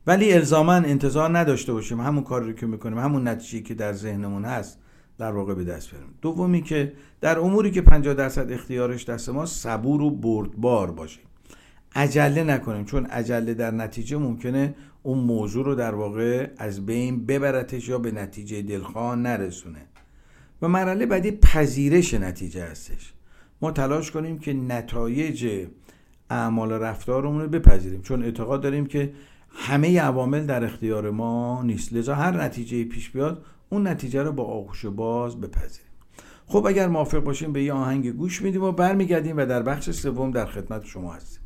[0.07, 4.79] ولی الزاما انتظار نداشته باشیم همون کاری که می‌کنیم همون نتیجه که در ذهنمون هست
[5.19, 9.47] در واقع به دست بریم دومی که در اموری که 50 درصد اختیارش دست ما
[9.47, 11.23] صبور و بردبار باشیم.
[11.95, 17.88] عجله نکنیم چون عجله در نتیجه ممکنه اون موضوع رو در واقع از بین ببرتش
[17.88, 19.83] یا به نتیجه دلخواه نرسونه.
[20.62, 23.12] و مرحله بعدی پذیرش نتیجه هستش.
[23.62, 25.66] ما تلاش کنیم که نتایج
[26.31, 29.12] اعمال رفتارمون رو بپذیریم چون اعتقاد داریم که
[29.59, 31.92] همه عوامل در اختیار ما نیست.
[31.92, 35.87] لذا هر نتیجه پیش بیاد اون نتیجه رو با آغوش باز بپذیریم.
[36.47, 40.31] خب اگر موافق باشیم به یه آهنگ گوش میدیم و برمیگردیم و در بخش سوم
[40.31, 41.46] در خدمت شما هستیم.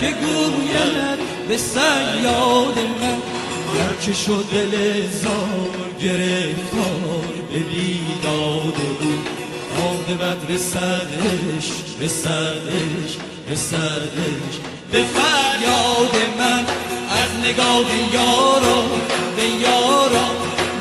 [0.00, 3.18] که گوید به سر یاد من
[3.74, 5.70] گرچه شد دل زار
[6.02, 9.28] گرفتار به بیداد بود
[9.80, 11.66] عاقبت رسدش
[12.00, 13.16] رسدش
[13.50, 14.54] رسدش
[14.92, 16.64] به فریاد من
[17.10, 18.82] از نگاه یارا
[19.36, 20.28] به یارا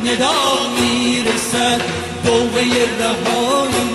[0.05, 1.81] ندا می‌رسد.
[2.25, 2.61] دوبه
[2.99, 3.89] رهایی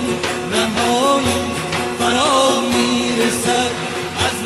[0.51, 1.43] رهایی
[1.99, 3.82] فرا می‌رسد.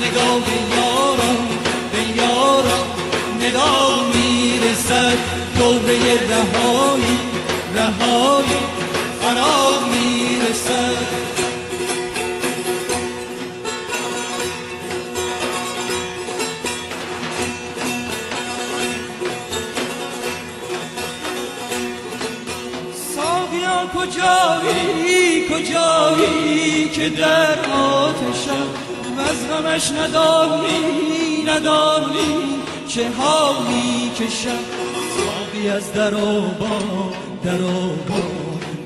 [0.04, 1.48] نگاه یاران
[1.92, 2.88] به یاران
[3.42, 5.18] ندا می‌رسد.
[5.60, 5.98] دوبه
[6.30, 7.20] رهایی
[7.76, 8.58] رهایی
[9.22, 11.28] فرا می‌رسد.
[23.96, 28.87] کجایی؟ کجایی که در آتشم؟
[29.30, 32.38] از غمش ندانی ندانی
[32.88, 34.60] چه حالی کشم
[35.18, 37.12] ساقی از در و با
[37.44, 38.22] در و با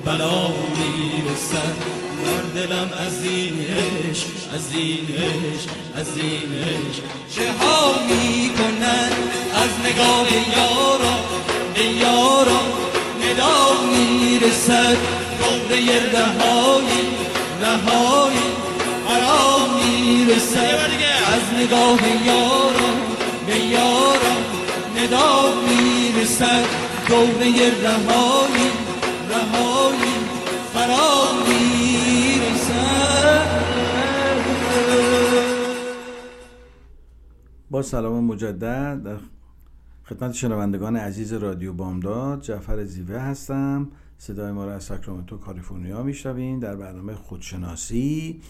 [0.05, 1.75] بلا می‌رسد.
[2.23, 7.03] بر دلم از این عشق از این عشق از این عشق.
[7.35, 9.11] چه ها می‌کنن
[9.53, 10.27] از نگاه
[10.57, 11.15] یارا؟
[12.01, 12.61] یارا
[13.21, 14.97] ندا می‌رسد.
[15.39, 17.07] دوره رهایی
[17.61, 18.60] رهایی
[20.11, 20.89] می‌رسد
[21.33, 22.91] از نگاه یارا
[23.47, 24.35] به یارا
[24.97, 26.65] ندا می‌رسد
[27.07, 28.71] دوره رهایی
[29.29, 30.13] رهایی
[30.73, 33.01] فرا می‌رسد
[37.69, 39.03] با سلام مجدد.
[39.03, 39.17] در
[40.09, 43.89] خدمت شنوندگان عزیز رادیو بامداد جعفر زیوه هستم.
[44.17, 46.59] صدای ما را از ساکرامنتو کالیفرنیا میشنوین.
[46.59, 48.41] در برنامه خودشناسی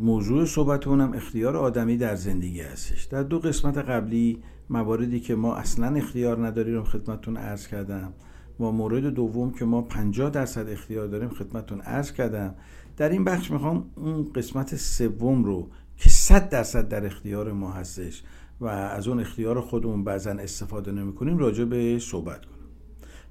[0.00, 3.04] موضوع صحبتونم اختیار آدمی در زندگی هستش.
[3.04, 8.12] در دو قسمت قبلی مواردی که ما اصلا اختیار نداریم رو خدمتتون عرض کردم.
[8.60, 12.54] و مورد دوم که ما 50 درصد اختیار داریم خدمتتون عرض کردم.
[12.96, 18.22] در این بخش می‌خوام اون قسمت سوم رو که 100 درصد در اختیار ما هستش
[18.60, 22.58] و از اون اختیار خودمون بعضا استفاده نمی‌کنیم راجع به صحبت کنم.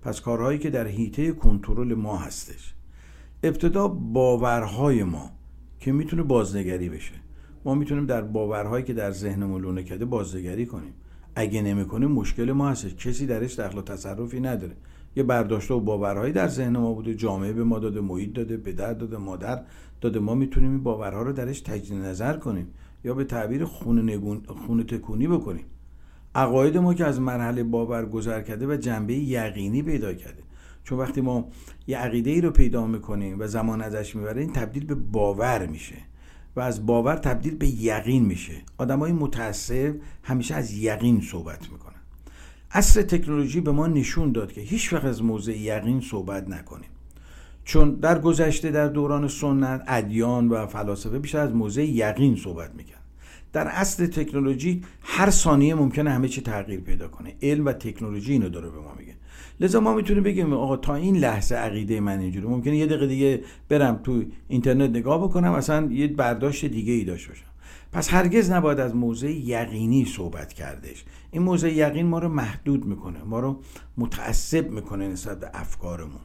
[0.02, 2.74] پس کارهایی که در حیطه کنترل ما هستش.
[3.44, 5.41] ابتدا باورهای ما.
[5.82, 7.13] که می‌تونه بازنگری بشه.
[7.65, 10.94] ما می‌تونیم در باورهایی که در ذهنمون لونه کرده بازنگری کنیم.
[11.36, 12.96] اگه نمی‌کنیم مشکل ما هستش.
[12.96, 14.76] کسی درش دخل و تصرفی نداره.
[15.15, 17.15] یه برداشته و باورهایی در ذهن ما بوده.
[17.15, 19.63] جامعه به ما داده محیط داده پدر داده مادر
[20.02, 20.20] داده.
[20.20, 22.67] ما می‌تونیم این باورها رو درش تجدید نظر کنیم
[23.04, 25.65] یا به تعبیر خونه, نگون، خونه تکونی بکنیم.
[26.36, 30.44] عقاید ما که از مرحله باور گذر کرده و جنبه یقینی پیدا کرده.
[30.84, 31.50] چون وقتی ما
[31.88, 35.96] یه عقیده ای رو پیدا می‌کنیم و زمان ازش می‌بره این تبدیل به باور میشه
[36.56, 38.54] و از باور تبدیل به یقین میشه.
[38.78, 39.91] آدمای متاسف
[40.24, 41.96] همیشه از یقین صحبت می‌کنن.
[42.72, 46.89] اصر تکنولوژی به ما نشون داد که هیچ وقت از موضع یقین صحبت نکنیم.
[47.63, 53.02] چون در گذشته در دوران سنت ادیان و فلاسفه بیشتر از موضع یقین صحبت می‌کرد.
[53.54, 57.36] در اصل تکنولوژی هر ثانیه ممکنه همه چی تغییر پیدا کنه.
[57.41, 59.13] علم و تکنولوژی اینو داره به ما میگه.
[59.62, 63.41] لذا ما می‌تونیم بگیم آقا تا این لحظه عقیده من اینجوری ممکنه یه دقیقه دیگه
[63.69, 67.45] برم تو اینترنت نگاه بکنم اصلا یه برداشت دیگه ای داشته باشم.
[67.91, 71.06] پس هرگز نباید از موضع یقینی صحبت کردش.
[71.32, 73.59] این موضع یقین ما رو محدود می‌کنه ما رو
[73.97, 76.22] متعصب می‌کنه نسبت به افکارمون.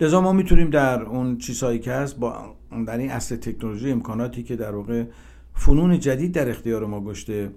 [0.00, 2.56] لذا ما می‌تونیم در اون چیزهایی که هست با
[2.86, 5.04] در این اصل تکنولوژی امکاناتی که در واقع
[5.54, 7.50] فنون جدید در اختیار ما گشته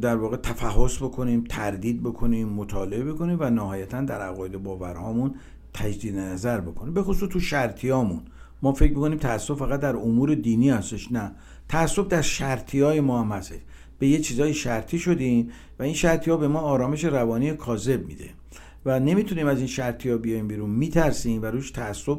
[0.00, 5.34] در واقع تفحص بکنیم تردید بکنیم مطالعه بکنیم و نهایتا در عقاید باورهامون
[5.74, 6.94] تجدید نظر بکنیم.
[6.94, 8.20] به خصوص تو شرطیامون
[8.62, 11.32] ما فکر می‌کنیم تعصب فقط در امور دینی هستش نه.
[11.68, 13.58] تعصب در شرطی های ما هم هستش.
[13.98, 18.30] به یه چیزای شرطی شدیم و این شرطی ها به ما آرامش روانی کاذب میده.
[18.86, 20.70] و نمی‌تونیم از این شرطی ها بیایم بیرون.
[20.70, 22.18] میترسیم و روش تعصب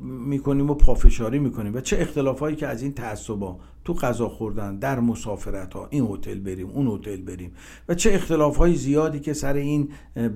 [0.00, 1.74] می‌کنیم و پافشاری می‌کنیم.
[1.74, 3.58] و چه اختلافایی که از این تعصبا
[3.88, 7.52] تو غذا خوردن در مسافرت ها این هتل بریم اون هتل بریم.
[7.88, 9.88] و چه اختلاف های زیادی که سر این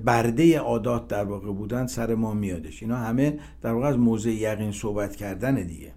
[0.05, 2.83] برده عادات در واقع بودن سر ما میادش.
[2.83, 5.91] اینا همه در واقع از موضع یقین صحبت کردن دیگه.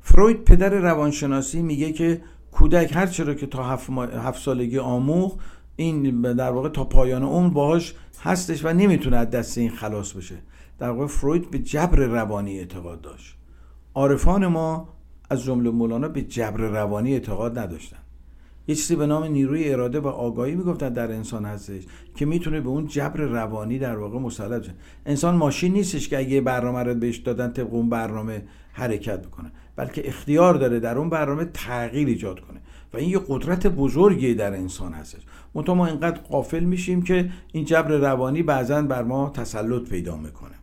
[0.00, 2.22] فروید پدر روانشناسی میگه که
[2.52, 5.36] کودک هر چرا که تا هفت, هفت سالگی آموخ
[5.76, 10.36] این در واقع تا پایان عمر باهاش هستش و نمی‌تونه از دست این خلاص بشه.
[10.78, 13.36] در واقع فروید به جبر روانی اعتقاد داشت.
[13.94, 14.88] عارفان ما
[15.32, 17.96] از جمله مولانا به جبر روانی اعتقاد نداشتن.
[18.68, 21.82] یه چیزی به نام نیروی اراده و آگاهی می‌گفتن در انسان هستش
[22.16, 24.74] که می‌تونه به اون جبر روانی در واقع مسلط شه.
[25.06, 30.08] انسان ماشین نیستش که اگه برنامه رو بهش دادن طبق اون برنامه حرکت بکنه بلکه
[30.08, 32.60] اختیار داره در اون برنامه تغییر ایجاد کنه
[32.92, 35.20] و این یه قدرت بزرگی در انسان هستش.
[35.54, 40.61] منتها ما اینقدر قافل میشیم که این جبر روانی بعضا بر ما تسلط پیدا می‌کنه.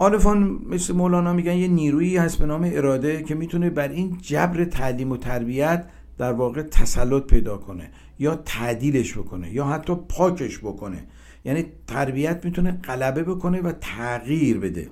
[0.00, 4.64] عارفان مثل مولانا میگن یه نیرویی هست به نام اراده که می‌تونه بر این جبر
[4.64, 5.88] تعلیم و تربیت
[6.18, 11.06] در واقع تسلط پیدا کنه یا تعدیلش بکنه یا حتی پاکش بکنه.
[11.44, 14.90] یعنی تربیت می‌تونه غلبه بکنه و تغییر بده.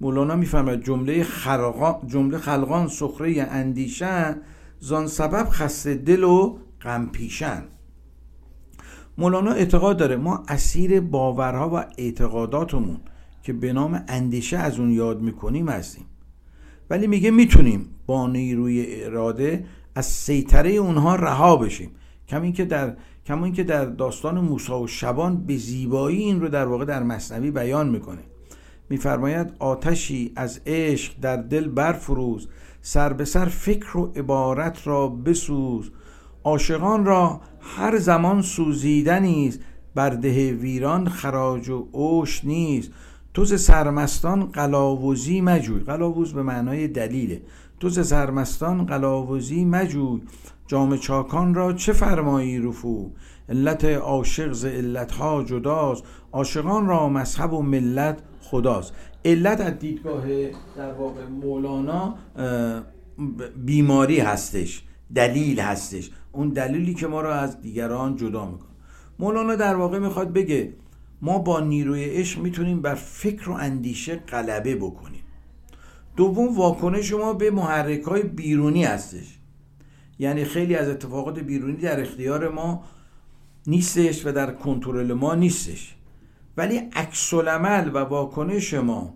[0.00, 4.36] مولانا می‌فهمد جمله خلقان جمله خلقان سخره اندیشن
[4.80, 7.62] زان سبب خسته دل و غم پیشن.
[9.18, 13.00] مولانا اعتقاد داره ما اسیر باورها و اعتقاداتمون
[13.46, 16.04] که به نام اندیشه از اون یاد می‌کنیم هستیم.
[16.90, 21.90] ولی میگه می‌تونیم با نیروی اراده از سیطره اونها رها بشیم.
[22.28, 26.66] کم که در کما که در داستان موسی و شبان به زیبایی این رو در
[26.66, 28.22] واقع در مصنوی بیان می‌کنه.
[28.90, 32.48] میفرماید آتشی از عشق در دل برفروز
[32.82, 35.90] سر به سر فکر و عبارت را بسوز.
[36.44, 39.60] عاشقان را هر زمان سوزیدنی است
[39.94, 40.16] بر
[40.52, 42.90] ویران خراج و اوش نیست.
[43.36, 45.80] تو ز سرمستان قلاوزی مجوی.
[45.80, 47.42] قلاوز به معنای دلیله.
[47.80, 50.20] تو ز سرمستان قلاوزی مجوی.
[50.66, 53.10] جام چاکان را چه فرمایی رفو؟
[53.48, 58.92] علت عاشق ز علتها جداست عاشقان را مذهب و ملت خداست
[59.24, 60.24] علت از دیدگاه
[60.76, 62.14] در واقع مولانا
[63.64, 64.82] بیماری هستش.
[65.14, 66.10] دلیل هستش.
[66.32, 68.68] اون دلیلی که ما را از دیگران جدا می‌کنه.
[69.18, 70.72] مولانا در واقع می‌خواد بگه
[71.22, 75.22] ما با نیروی عشق می‌تونیم بر فکر و اندیشه غلبه بکنیم.
[76.16, 79.38] دوم واکنش ما به محرک های بیرونی هستش.
[80.18, 82.84] یعنی خیلی از اتفاقات بیرونی در اختیار ما
[83.66, 85.96] نیستش و در کنترل ما نیستش.
[86.56, 89.14] ولی عکس عمل و واکنش ما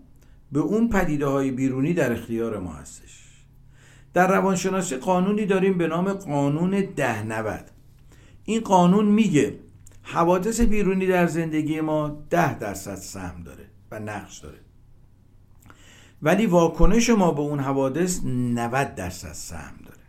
[0.53, 3.21] به اون پدیده های بیرونی در اختیار ما هستش.
[4.15, 7.65] در روانشناسی قانونی داریم به نام قانون ده نود
[8.45, 9.59] این قانون میگه
[10.03, 14.59] حوادث بیرونی در زندگی ما ده درصد سهم داره و نقش داره.
[16.23, 20.01] ولی واکنش ما به اون حوادث 90 درصد سهم داره.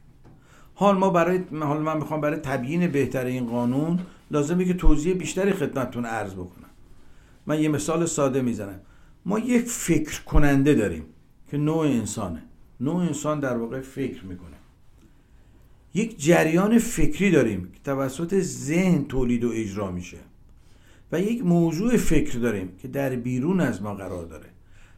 [0.74, 4.00] حال ما برای حال من می‌خوام برای تبیین بهتر این قانون
[4.32, 6.70] لازمه که توضیح بیشتری خدمتتون عرض بکنم.
[7.46, 8.80] من یه مثال ساده می‌زنم.
[9.26, 11.06] ما یک فکر کننده داریم
[11.52, 12.44] که نوع انسانه.
[12.80, 14.61] نوع انسان در واقع فکر می‌کنه.
[15.94, 20.18] یک جریان فکری داریم که توسط ذهن تولید و اجرا میشه
[21.12, 24.50] و یک موضوع فکر داریم که در بیرون از ما قرار داره.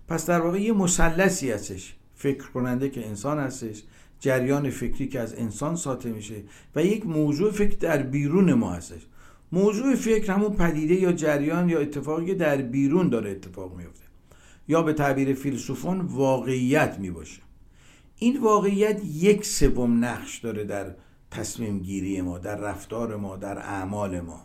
[0.08, 1.96] پس در واقع یه مثلثی هستش.
[2.16, 3.84] فکر کننده که انسان هستش
[4.20, 6.36] جریان فکری که از انسان ساطع میشه
[6.76, 9.02] و یک موضوع فکر در بیرون ما هستش.
[9.52, 14.04] موضوع فکر همون پدیده یا جریان یا اتفاقی که در بیرون داره اتفاق میفته.
[14.68, 17.42] یا به تعبیر فیلسوفان واقعیت می‌باشه.
[18.24, 20.96] این واقعیت یک سوم نقش داره در
[21.32, 24.42] تصمیم گیری ما در رفتار ما در اعمال ما.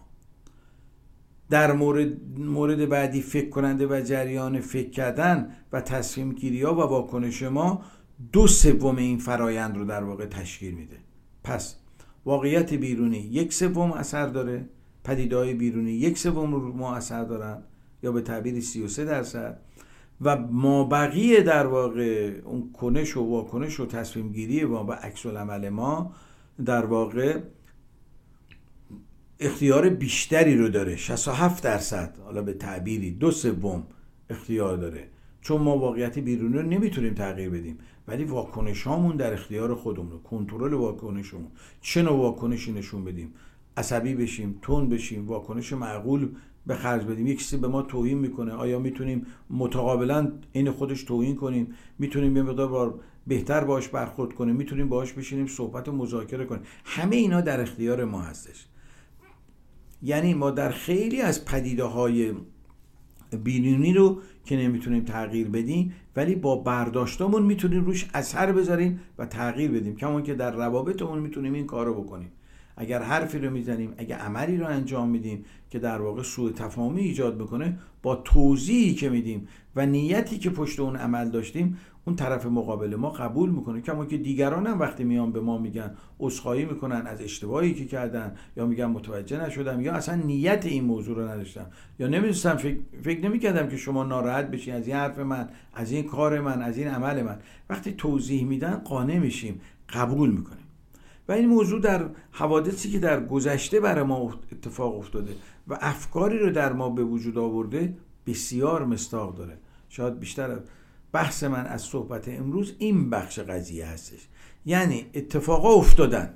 [1.50, 6.78] در مورد, مورد بعدی فکر کننده و جریان فکر کردن و تصمیم گیری ها و
[6.78, 7.82] واکنش ما
[8.32, 10.96] دو سوم این فرایند رو در واقع تشکیل میده.
[11.44, 11.76] پس
[12.24, 14.68] واقعیت بیرونی یک سوم اثر داره
[15.04, 17.62] پدیدهای بیرونی یک سوم رو ما اثر دارن
[18.02, 19.60] یا به تعبیر 33 درصد.
[20.20, 25.26] و ما بقیه در واقع اون کنش و واکنش و تصمیم گیری ما و عکس
[25.26, 26.12] العمل ما
[26.64, 27.40] در واقع
[29.40, 30.96] اختیار بیشتری رو داره.
[30.96, 33.86] 67 درصد حالا به تعبیری دو سوم
[34.30, 35.08] اختیار داره.
[35.40, 37.78] چون ما واقعیت بیرونی رو نمی‌تونیم تغییر بدیم.
[38.08, 41.50] ولی واکنش هامون در اختیار خودمون کنترل واکنشمون
[41.80, 43.34] چه نوع واکنشی نشون بدیم؟
[43.76, 46.28] عصبی بشیم تون بشیم واکنش معقول
[46.68, 47.26] به خرج بدیم.
[47.26, 48.52] یک کسی به ما توهین می‌کنه.
[48.52, 54.88] آیا می‌تونیم متقابلا این خودش توهین کنیم؟ می‌تونیم یه مقدار بهتر باش برخورد کنیم؟ می‌تونیم
[54.88, 58.66] باش بشینیم صحبت و مذاکره کنیم؟ همه اینا در اختیار ما هستش.
[60.02, 62.32] یعنی ما در خیلی از پدیده های
[63.44, 69.70] بیرونی رو که نمی‌تونیم تغییر بدیم ولی با برداشتمون می‌تونیم روش اثر بذاریم و تغییر
[69.70, 69.96] بدیم.
[69.96, 72.32] کمون که در روابطمون می‌تونیم این کارو بکنیم.
[72.80, 77.38] اگر حرفی رو می‌زنیم اگر عملی رو انجام میدیم که در واقع سوء تفاهمی ایجاد
[77.38, 82.96] بکنه با توضیحی که میدیم و نیتی که پشت اون عمل داشتیم اون طرف مقابل
[82.96, 83.80] ما قبول می‌کنه.
[83.80, 88.34] کما که دیگران هم وقتی میان به ما میگن عذرخواهی می‌کنن از اشتباهی که کردن
[88.56, 91.66] یا میگن متوجه نشدم یا اصلا نیت این موضوع رو نداشتم
[91.98, 96.04] یا نمی‌دونستم فکر, فکر نمی‌کردم که شما ناراحت بشین از این حرف من از این
[96.04, 97.38] کار من از این عمل من.
[97.70, 100.67] وقتی توضیح میدن قانع میشیم قبول می‌کنیم.
[101.28, 105.32] و این موضوع در حوادثی که در گذشته برای ما اتفاق افتاده
[105.68, 107.94] و افکاری رو در ما به وجود آورده
[108.26, 109.58] بسیار مستاق داره.
[109.88, 110.58] شاید بیشتر
[111.12, 114.28] بحث من از صحبت امروز این بخش قضیه هستش.
[114.66, 116.34] یعنی اتفاقا افتادن.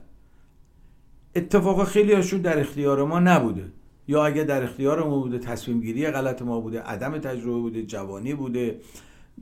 [1.36, 3.72] اتفاقا خیلی هاشون در اختیار ما نبوده.
[4.08, 8.34] یا اگه در اختیار ما بوده تصمیم گیری غلط ما بوده عدم تجربه بوده جوانی
[8.34, 8.80] بوده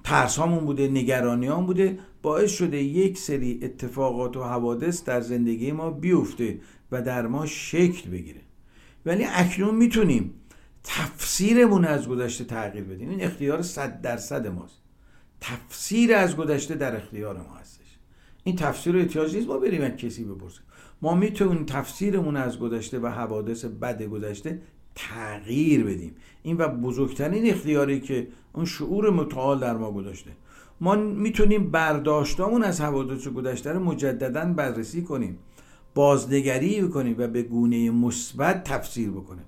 [0.05, 6.61] ترسامون بوده نگرانیان بوده باعث شده یک سری اتفاقات و حوادث در زندگی ما بیفته
[6.93, 8.41] و در ما شکل بگیره.
[9.07, 10.35] ولی اکنون می‌تونیم
[10.85, 13.09] تفسیرمون از گذشته تغییر بدیم.
[13.09, 14.81] این اختیار صد درصد ماست.
[15.41, 17.97] تفسیر از گذشته در اختیار ما هستش.
[18.45, 20.63] این تفسیر رو احتیاج نیست ما بریم از کسی بپرسیم.
[21.03, 24.63] ما می‌تونیم تفسیرمون از گذشته و حوادث بد گذشته
[24.95, 26.15] تغییر بدیم.
[26.43, 30.31] این و بزرگترین اختیاری که اون شعور متعال در ما گذاشته.
[30.81, 35.39] ما می‌تونیم برداشتامون از حوادث گذشته رو مجددا بررسی کنیم
[35.95, 39.45] بازنگری بکنیم و به گونه مثبت تفسیر بکنیم.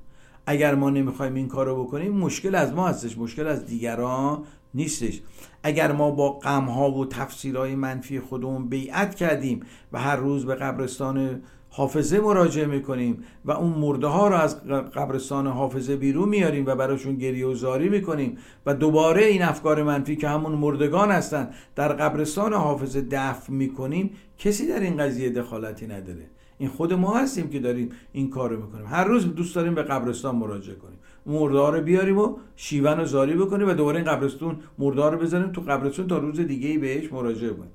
[0.46, 4.42] اگر ما نمی‌خوایم این کار رو بکنیم مشکل از ما هستش مشکل از دیگران
[4.74, 5.20] نیستش.
[5.62, 9.60] اگر ما با غمها و تفسیرهای منفی خودمون بیعت کردیم
[9.92, 11.42] و هر روز به قبرستان
[11.74, 17.14] حافظه مراجعه می‌کنیم و اون مرده ها رو از قبرستان حافظه بیرون میاریم و براشون
[17.16, 22.52] گریه و زاری می‌کنیم و دوباره این افکار منفی که همون مردگان هستن در قبرستان
[22.52, 26.26] حافظه دفن می‌کنیم کسی در این قضیه دخالتی نداره.
[26.58, 28.86] این خود ما هستیم که داریم این کار رو می‌کنیم.
[28.86, 30.98] هر روز دوست داریم به قبرستان مراجعه کنیم.
[31.26, 35.52] مرده رو بیاریم و شیون و زاری بکنیم و دوباره این قبرستون مرده رو بزنیم
[35.52, 37.70] تو قبرستون تا روز دیگه ای بهش مراجعه کنیم.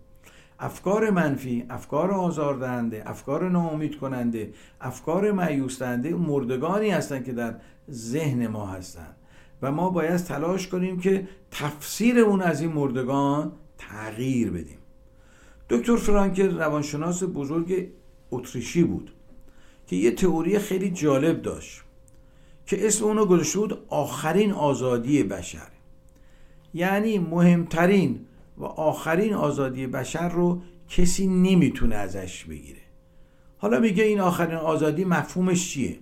[0.59, 7.55] افکار منفی افکار آزاردهنده افکار ناامید کننده افکار معیوس مردگانی هستند که در
[7.91, 9.15] ذهن ما هستند
[9.61, 14.77] و ما باید تلاش کنیم که تفسیرمون از این مردگان تغییر بدیم.
[15.69, 17.87] دکتر فرانکل روانشناس بزرگ
[18.31, 19.11] اتریشی بود
[19.87, 21.81] که یه تئوری خیلی جالب داشت
[22.65, 25.67] که اسم اونو گذاشته بود آخرین آزادی بشر.
[26.73, 28.19] یعنی مهمترین
[28.57, 32.79] و آخرین آزادی بشر رو کسی نمی‌تونه ازش بگیره.
[33.57, 35.99] حالا میگه این آخرین آزادی مفهومش چیه؟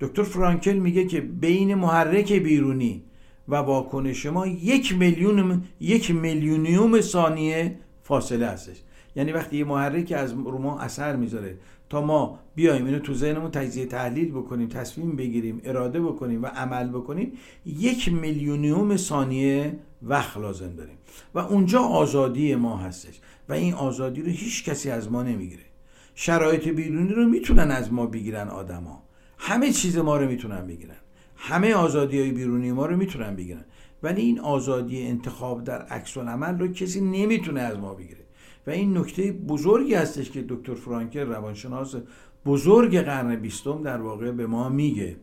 [0.00, 3.02] دکتر فرانکل میگه که بین محرک بیرونی
[3.48, 8.76] و واکنش ما یک میلیون یک میلیونیوم ثانیه فاصله هستش.
[9.16, 11.58] یعنی وقتی یه محرک از رو ما اثر می‌ذاره
[11.88, 16.88] تا ما بیایم اینو تو ذهنمون تجزیه تحلیل بکنیم تصمیم بگیریم اراده بکنیم و عمل
[16.88, 17.32] بکنیم
[17.66, 20.98] یک میلیونیوم ثانیه وقت لازم داریم.
[21.34, 23.20] و اونجا آزادی ما هستش.
[23.48, 25.62] و این آزادی رو هیچ کسی از ما نمی‌گیره.
[26.14, 29.02] شرایط بیرونی رو می‌تونن از ما بگیرن آدما.
[29.38, 30.96] همه چیز ما رو می‌تونن بگیرن.
[31.36, 33.64] همه آزادی های بیرونی ما رو می‌تونن بگیرن.
[34.02, 38.26] ولی این آزادی انتخاب در عکس عمل رو کسی نمی‌تونه از ما بگیره.
[38.66, 41.94] و این نکته بزرگی هستش که دکتر فرانکل روانشناس
[42.46, 45.16] بزرگ قرن بیستم در واقع به ما میگه.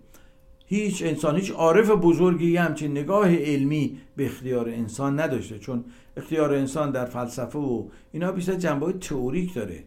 [0.66, 5.86] هیچ انسان هیچ عارف بزرگی همچین نگاه علمی به اختیار انسان نداشته چون
[6.18, 9.84] اختیار انسان در فلسفه و اینا بیشتر جنبه تئوریک داره.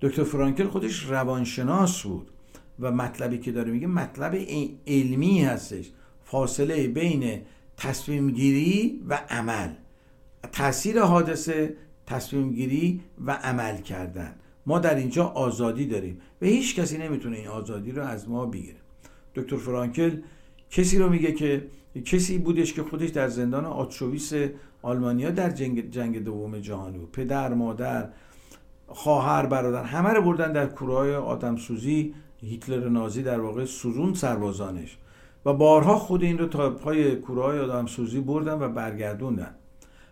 [0.00, 2.30] دکتر فرانکل خودش روانشناس بود
[2.80, 4.38] و مطلبی که داره میگه مطلب
[4.86, 5.90] علمی هستش
[6.24, 7.40] فاصله بین
[7.76, 9.70] تصمیم گیری و عمل.
[10.52, 14.34] تاثیر حادثه تصمیم گیری و عمل کردن.
[14.66, 18.79] ما در اینجا آزادی داریم و هیچ کسی نمی‌تونه این آزادی رو از ما بگیره.
[19.34, 20.16] دکتر فرانکل.
[20.70, 21.66] کسی رو میگه که
[22.04, 24.32] کسی بودش که خودش در زندان آتشویس
[24.82, 27.12] آلمانیا در جنگ, جنگ دوم جهانی بود.
[27.12, 28.08] پدر مادر
[28.86, 34.98] خواهر برادر همه رو بردن در کوره آدم سوزی هیتلر نازی در واقع سوزون سربازانش.
[35.44, 39.54] و بارها خود این رو تا پای کوره آدم سوزی بردن و برگردوندن.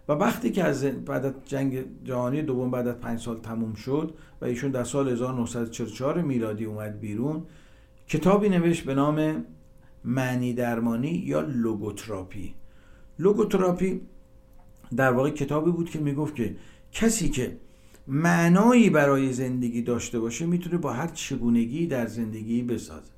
[0.09, 4.15] و وقتی که از بعد از جنگ جهانی دوم بعد از پنج سال تموم شد
[4.41, 7.43] و ایشون در سال 1944 میلادی اومد بیرون
[8.09, 9.45] کتابی نوشت به نام
[10.05, 12.55] معنی درمانی یا لوگوتراپی.
[13.19, 14.01] لوگوتراپی
[14.97, 16.57] در واقع کتابی بود که می‌گفت که
[16.93, 17.57] کسی که
[18.07, 23.13] معنایی برای زندگی داشته باشه می‌تونه با هر چگونگی در زندگی بسازه.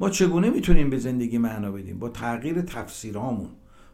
[0.00, 3.48] ما چگونه می‌تونیم به زندگی معنا بدیم؟ با تغییر تفسیرهامون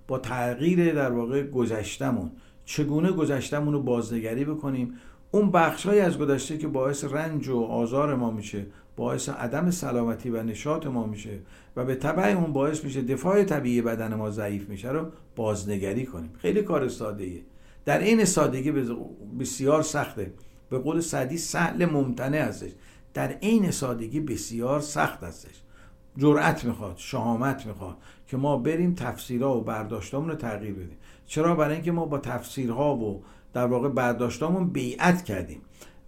[0.09, 2.31] با تغییر در واقع گذشتمون
[2.65, 4.95] چگونه گذشتمون رو بازنگری بکنیم؟
[5.31, 8.67] اون بخش از گذشته که باعث رنج و آزار ما میشه.
[8.97, 11.39] باعث عدم سلامتی و نشاط ما میشه
[11.77, 16.31] و به طبع اون باعث میشه دفاع طبیعی بدن ما ضعیف میشه رو بازنگری کنیم.
[16.39, 17.43] خیلی کار ساده ایه.
[17.85, 18.73] در این سادگی
[19.41, 20.33] بسیار سخته.
[20.71, 22.71] به قول سعدی سهل ممتنع هستش.
[23.15, 25.63] در عین سادگی بسیار سخت هستش.
[26.19, 30.97] جرأت می‌خواد شهامت می‌خواد که ما بریم تفسیرها و برداشتامون رو تغییر بدیم.
[31.27, 33.23] چرا؟ برای اینکه ما با تفسیرها و
[33.53, 35.61] در واقع برداشتامون بیعت کردیم.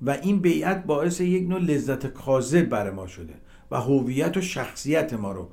[0.02, 3.34] و این بیعت باعث یک نوع لذت کاذب برای ما شده
[3.70, 5.48] و هویت و شخصیت ما رو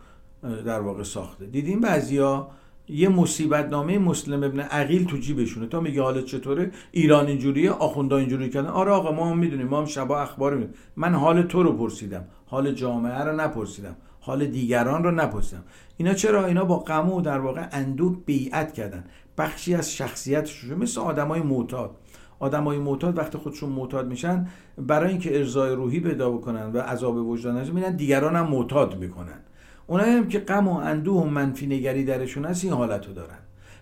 [0.66, 1.46] در واقع ساخته.
[1.46, 2.48] دیدیم بعضیا
[2.88, 5.68] یه مصیبت نامه مسلم ابن عقیل تو جیبشونه.
[5.68, 8.68] تا میگه حالت چطوره؟ ایران اینجوریه آخوندا اینجوری کردن.
[8.68, 10.76] آره آقا ما هم می‌دونیم ما هم شبا اخبار می‌دونیم.
[10.96, 15.64] من حال تو رو پرسیدم حال جامعه رو نپرسیدم حال دیگران رو نپرسیدم.
[15.98, 19.04] اینا چرا؟ اینا با غم و در واقع اندوه بیعت کردن.
[19.38, 21.96] بخشی از شخصیتشون مثل آدمای معتاد.
[22.44, 27.72] آدمای معتاد وقتی خودشون معتاد میشن برای اینکه ارزای روحی پیدا بکنن و عذاب وجدان
[27.72, 29.40] میرن دیگران هم معتاد می‌کنن.
[29.88, 33.40] اونایی هم که غم و اندوه و منفی نگری درشون هست این حالتو دارن.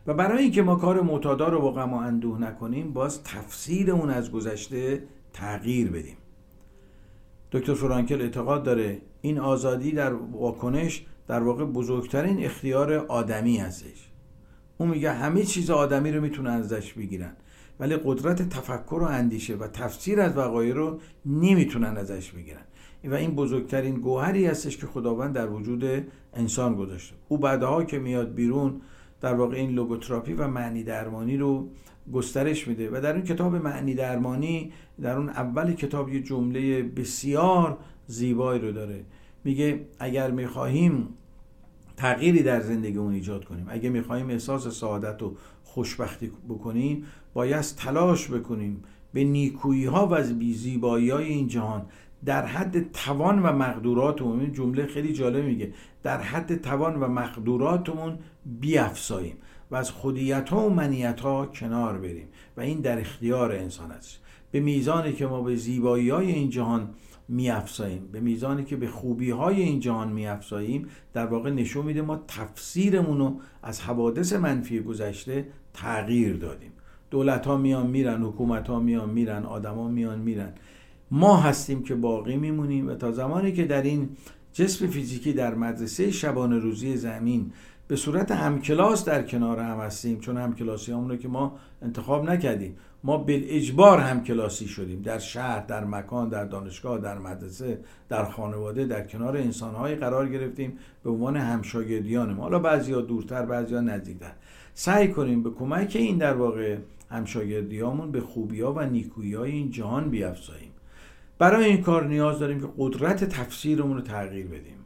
[0.08, 4.10] و برای اینکه ما کار معتادا رو با غم و اندوه نکنیم باز تفسیر اون
[4.10, 5.04] از گذشته
[5.34, 6.18] تغییر بدیم.
[7.52, 14.10] دکتر فرانکل اعتقاد داره این آزادی در واکنش در واقع بزرگترین اختیار آدمی هستش.
[14.78, 17.32] اون میگه همه چیز آدمی رو می‌تونن ازش بگیرن.
[17.80, 22.62] ولی قدرت تفکر و اندیشه و تفسیر از وقایع رو نمی‌تونن ازش بگیرن.
[23.04, 25.84] و این بزرگترین گوهری هستش که خداوند در وجود
[26.34, 27.16] انسان گذاشته.
[27.28, 28.82] او بعدها که میاد بیرون
[29.22, 31.70] در واقع این لوگوتراپی و معنی درمانی رو
[32.14, 37.78] گسترش میده و در اون کتاب معنی درمانی در اون اول کتاب یه جمله بسیار
[38.08, 39.06] زیبایی رو داره.
[39.44, 41.08] میگه اگر می‌خواهیم
[41.98, 48.84] تغییری در زندگیمون ایجاد کنیم اگه می‌خواهیم احساس سعادت و خوشبختی بکنیم باید تلاش بکنیم
[49.14, 50.24] به نیکویی ها و
[50.54, 51.86] زیبایی های این جهان
[52.26, 54.40] در حد توان و مقدوراتمون.
[54.40, 55.74] این جمله خیلی جالب میگه.
[56.04, 59.38] در حد توان و مقدوراتمون بیافزاییم
[59.72, 62.28] و از خودیت ها و منیت ها کنار بریم
[62.58, 64.20] و این در اختیار انسان است.
[64.52, 66.90] به میزانی که ما به زیبایی های این جهان
[67.28, 72.24] میافزاییم به میزانی که به خوبی های این جهان میافزاییم در واقع نشون میده ما
[72.28, 76.72] تفسیرمون رو از حوادث منفی گذشته تغییر دادیم.
[77.12, 80.54] دولت ها میان میرن حکومت ها میان میرن آدما میان میرن.
[81.12, 84.10] ما هستیم که باقی میمونیم و تا زمانی که در این
[84.54, 87.52] جسم فیزیکی در مدرسه شبانه روزی زمین
[87.88, 92.76] به صورت همکلاس در کنار هم هستیم چون همکلاسی رو که ما انتخاب نکردیم.
[93.04, 95.02] ما بل اجبار همکلاسی شدیم.
[95.02, 100.78] در شهر در مکان در دانشگاه در مدرسه در خانواده در کنار انسانهایی قرار گرفتیم
[101.04, 104.32] به عنوان همشاگردیان ما حالا بعضیا دورتر بعضیا نزدیکتر.
[104.74, 106.78] سعی کنیم به کمک این در واقع
[107.12, 110.72] همشاگردیامون به خوبیا و نیکویی های این جهان بیافزاییم.
[111.38, 114.78] برای این کار نیاز داریم که قدرت تفسیرمون رو تغییر بدیم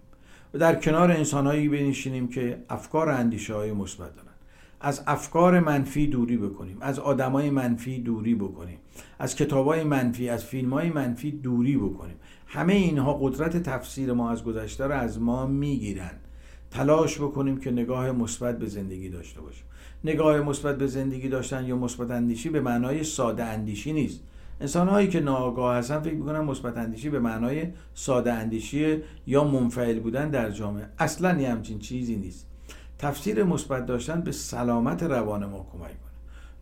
[0.53, 4.29] و در کنار انسانهایی بنشینیم که افکار اندیشه های مثبت دارن.
[4.81, 8.77] از افکار منفی دوری بکنیم از آدمای منفی دوری بکنیم
[9.19, 12.15] از کتابای منفی از فیلم های منفی دوری بکنیم.
[12.47, 16.11] همه اینها قدرت تفسیر ما از گذشته رو از ما می‌گیرن.
[16.71, 19.65] تلاش بکنیم که نگاه مثبت به زندگی داشته باشیم.
[20.05, 24.19] نگاه مثبت به زندگی داشتن یا مثبت اندیشی به معنای ساده اندیشی نیست.
[24.61, 28.97] انسان هایی که ناآگاه هستن فکر می‌کنن مثبت اندیشی به معنای ساده اندیشی
[29.27, 30.85] یا منفعل بودن در جامعه.
[30.99, 32.47] اصلا یه همچین چیزی نیست.
[32.99, 36.15] تفسیر مثبت داشتن به سلامت روان ما کمک کنه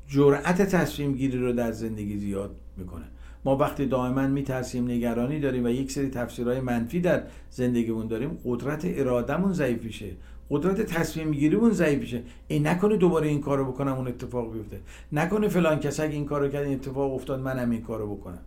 [0.07, 3.05] جرأت تصمیم گیری رو در زندگی زیاد می‌کنه.
[3.45, 8.81] ما وقتی دائما میترسیم نگرانی داریم و یک سری تفسیرهای منفی در زندگیمون داریم قدرت
[8.85, 10.05] ارادهمون ضعیف میشه.
[10.49, 12.21] قدرت تصمیم گیریمون ضعیف میشه.
[12.47, 14.79] این نکنه دوباره این کارو بکنم اون اتفاق بیفته.
[15.11, 18.41] نکنه فلان کسک این کارو کرد این اتفاق افتاد منم این کارو بکنم.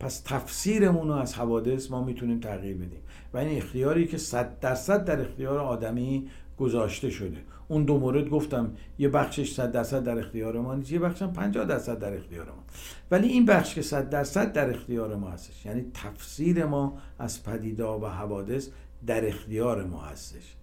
[0.00, 3.00] پس تفسیرمون رو از حوادث ما می‌تونیم تغییر بدیم.
[3.34, 6.28] و این اختیاری که صد درصد در اختیار آدمی
[6.58, 7.38] گذاشته شده.
[7.68, 11.64] اون دو مورد گفتم یه بخشش 100 درصد در اختیار ما نیست یه بخشم 50
[11.64, 12.64] درصد در اختیار ما.
[13.10, 17.98] ولی این بخش که 100 درصد در اختیار ما هستش یعنی تفسیر ما از پدیدا
[17.98, 18.68] و حوادث
[19.06, 20.54] در اختیار ما هستش.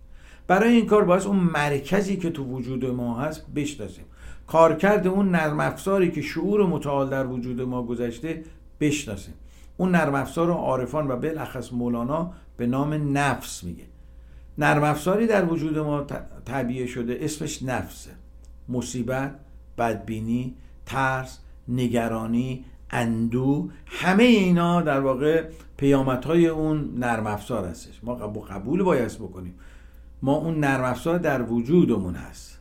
[0.51, 4.05] برای این کار باید اون مرکزی که تو وجود ما هست بشناسیم.
[4.47, 8.43] کارکرد اون نرم افزاری که شعور متعال در وجود ما گذشته
[8.79, 9.33] بشناسیم.
[9.77, 13.83] اون نرم افزار رو عارفان و بالاخص مولانا به نام نفس میگه.
[14.57, 16.05] نرم افزاری در وجود ما
[16.45, 18.11] طبیعه شده اسمش نفسه
[18.69, 19.35] مصیبت
[19.77, 25.43] بدبینی ترس نگرانی اندو همه اینا در واقع
[25.77, 27.99] پیامدهای اون نرم افزار هستش.
[28.03, 29.55] ما قبول باید بکنیم.
[30.21, 32.59] ما اون نرم افزار در وجودمون هست.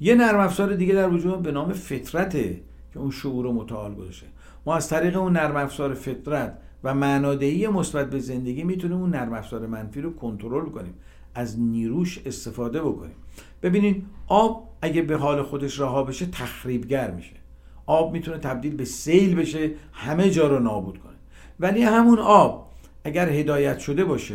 [0.00, 2.60] یه نرم افزار دیگه در وجود به نام فطرته
[2.92, 4.26] که اون شعور متعال گذاشته
[4.66, 9.32] ما از طریق اون نرم افزار فطرت و معنادهی مثبت به زندگی می‌تونیم اون نرم
[9.32, 10.94] افزار منفی رو کنترل کنیم.
[11.34, 13.16] از نیروش استفاده بکنیم.
[13.62, 17.36] ببینید آب اگه به حال خودش رها بشه تخریبگر میشه.
[17.86, 21.12] آب می‌تونه تبدیل به سیل بشه همه جا رو نابود کنه.
[21.60, 22.70] ولی همون آب
[23.04, 24.34] اگر هدایت شده باشه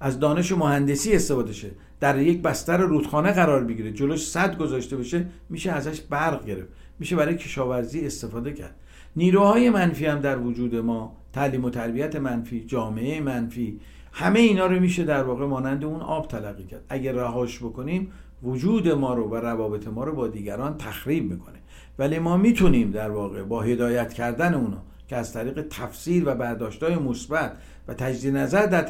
[0.00, 1.70] از دانش مهندسی استفاده شه.
[2.00, 3.92] در یک بستر رودخانه قرار بگیره.
[3.92, 6.68] جلوش صد گذاشته بشه میشه ازش برق گرفت.
[6.98, 8.74] میشه برای کشاورزی استفاده کرد.
[9.16, 13.80] نیروهای منفی هم در وجود ما تعلیم و تربیت منفی جامعه منفی
[14.12, 16.84] همه اینا رو میشه در واقع مانند اون آب تلقی کرد.
[16.88, 21.58] اگر رهاش بکنیم وجود ما رو و روابط ما رو با دیگران تخریب می‌کنه.
[21.98, 26.96] ولی ما می‌تونیم در واقع با هدایت کردن اونا که از طریق تفسیر و برداشتهای
[26.96, 27.56] مثبت
[27.88, 28.82] و تجدید نظر در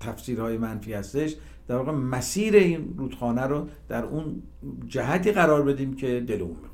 [0.00, 1.36] تفسیرهای منفی هستش
[1.68, 4.42] در واقع مسیر این رودخانه رو در اون
[4.88, 6.70] جهتی قرار بدیم که دلمون می‌خواد.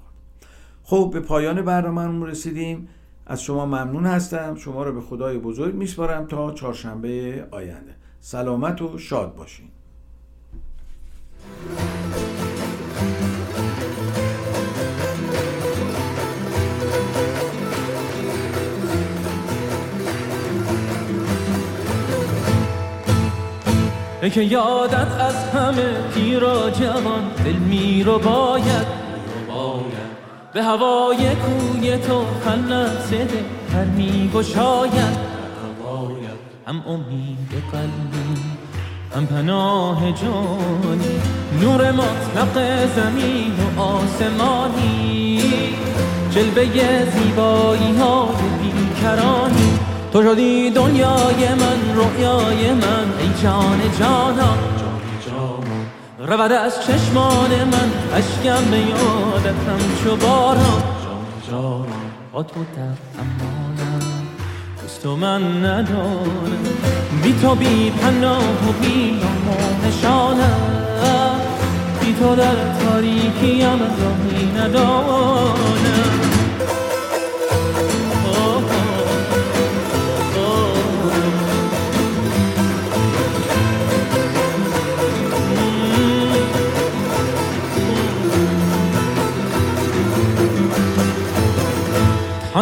[0.82, 2.88] خب به پایان برنامه رسیدیم.
[3.26, 4.54] از شما ممنون هستم.
[4.54, 7.94] شما رو به خدای بزرگ میسپارم تا چهارشنبه آینده.
[8.20, 9.68] سلامت و شاد باشین.
[24.30, 28.86] که یادت از همه پیر و جوان دل میرو باید.
[30.52, 35.36] به هوای کوی تو خلصه ده هر می گشاید.
[36.66, 38.40] هم امید قلبی
[39.16, 41.20] هم پناه جانی
[41.60, 45.40] نور مطلق زمین و آسمانی
[46.30, 49.85] جلوه زیبایی های بیکرانی.
[50.16, 54.58] تو شدی دنیای من رویای من ای جان جانان
[56.18, 60.82] رود از چشمان من اشکم به یادتم چو باران.
[62.32, 64.00] با تو در امانم
[65.02, 66.64] تو من ندانم
[67.22, 69.20] بی تو بی پناه و بی
[69.86, 71.40] نشانم
[72.00, 76.25] بی تو در تاریکیم راهی ندانم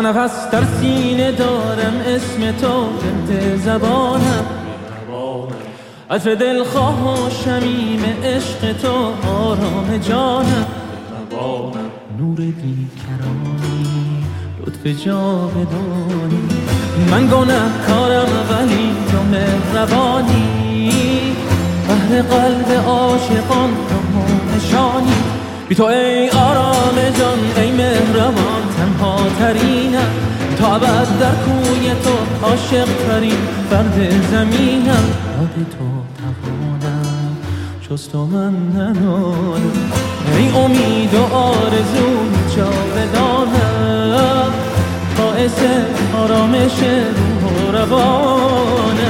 [0.01, 4.47] نفس در سینه دارم اسم تو بنت زبانم.
[6.11, 10.67] عطر دلخواه و شمیم عشق تو آرام جانم.
[12.19, 14.25] نور بیکرانی
[14.67, 16.49] لطف جاودانی.
[17.11, 20.91] من گناه کارم ولی تو مهربانی.
[21.89, 23.97] بهر قلب عاشقان تو
[24.57, 25.15] نشانی.
[25.69, 28.64] بی تو ای آرام جان ای مهربان.
[29.39, 30.13] ترینم
[30.59, 33.37] تا ابد در کوی تو عاشق ترین
[33.71, 35.05] فرد زمینم.
[35.41, 35.87] یاد تو
[36.19, 37.37] توانم
[37.91, 38.55] جز تو من
[40.39, 42.11] ای امید و آرزو
[42.57, 44.53] جاودانم
[45.19, 45.59] باعث
[46.15, 46.79] آرامش
[47.17, 49.05] روح و روانم.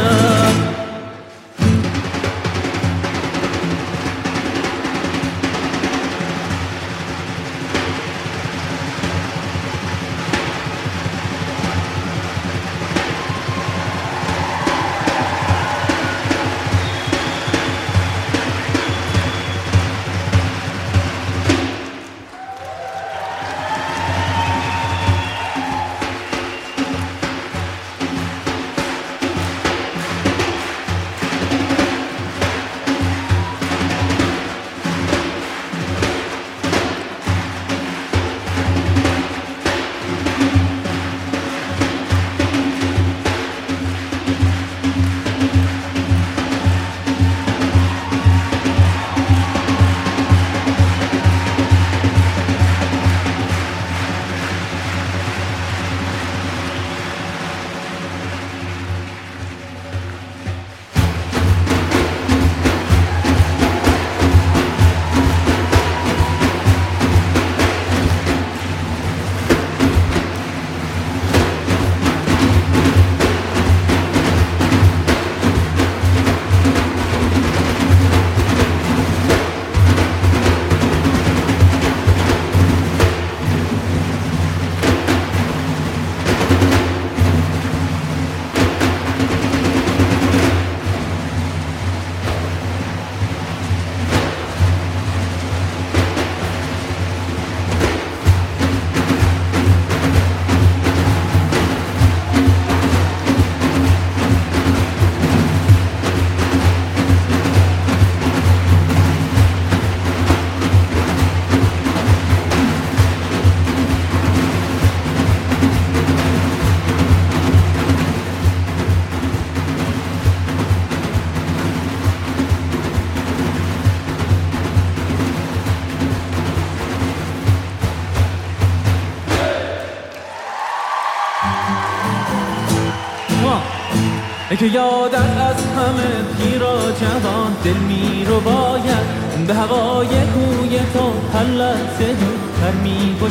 [134.65, 139.47] که یادت از همه پیرا جوان دل می رو باید.
[139.47, 142.17] به هوای کوی تو هر لحظه
[142.61, 143.29] تر می تو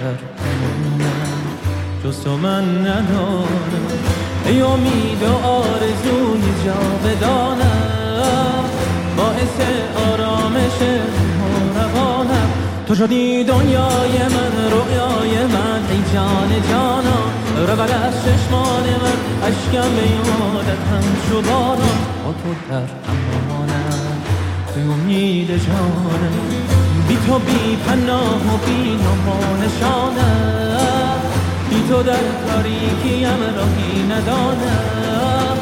[0.00, 0.14] در
[2.04, 3.48] جز تو من ندارم.
[4.46, 8.64] ای امید و آرزوی جاودانم.
[9.16, 9.60] باعث
[10.12, 10.78] آرامش
[12.88, 20.02] تو شدی دنیای من رویای من ای جان جانم رول از چشمان من اشکم به
[20.02, 21.76] یادت هم شو با
[22.32, 24.22] تو در امانم
[24.74, 26.32] به امید جانم
[27.08, 30.88] بی تو بی پناه و بی نام نشانم
[31.70, 35.56] بی تو در تاریکیم راهی ندانم.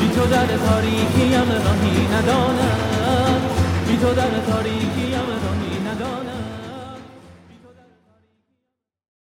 [0.00, 3.40] بی تو در تاریکیم راهی ندانم.
[3.88, 5.14] بی تو در تاریکی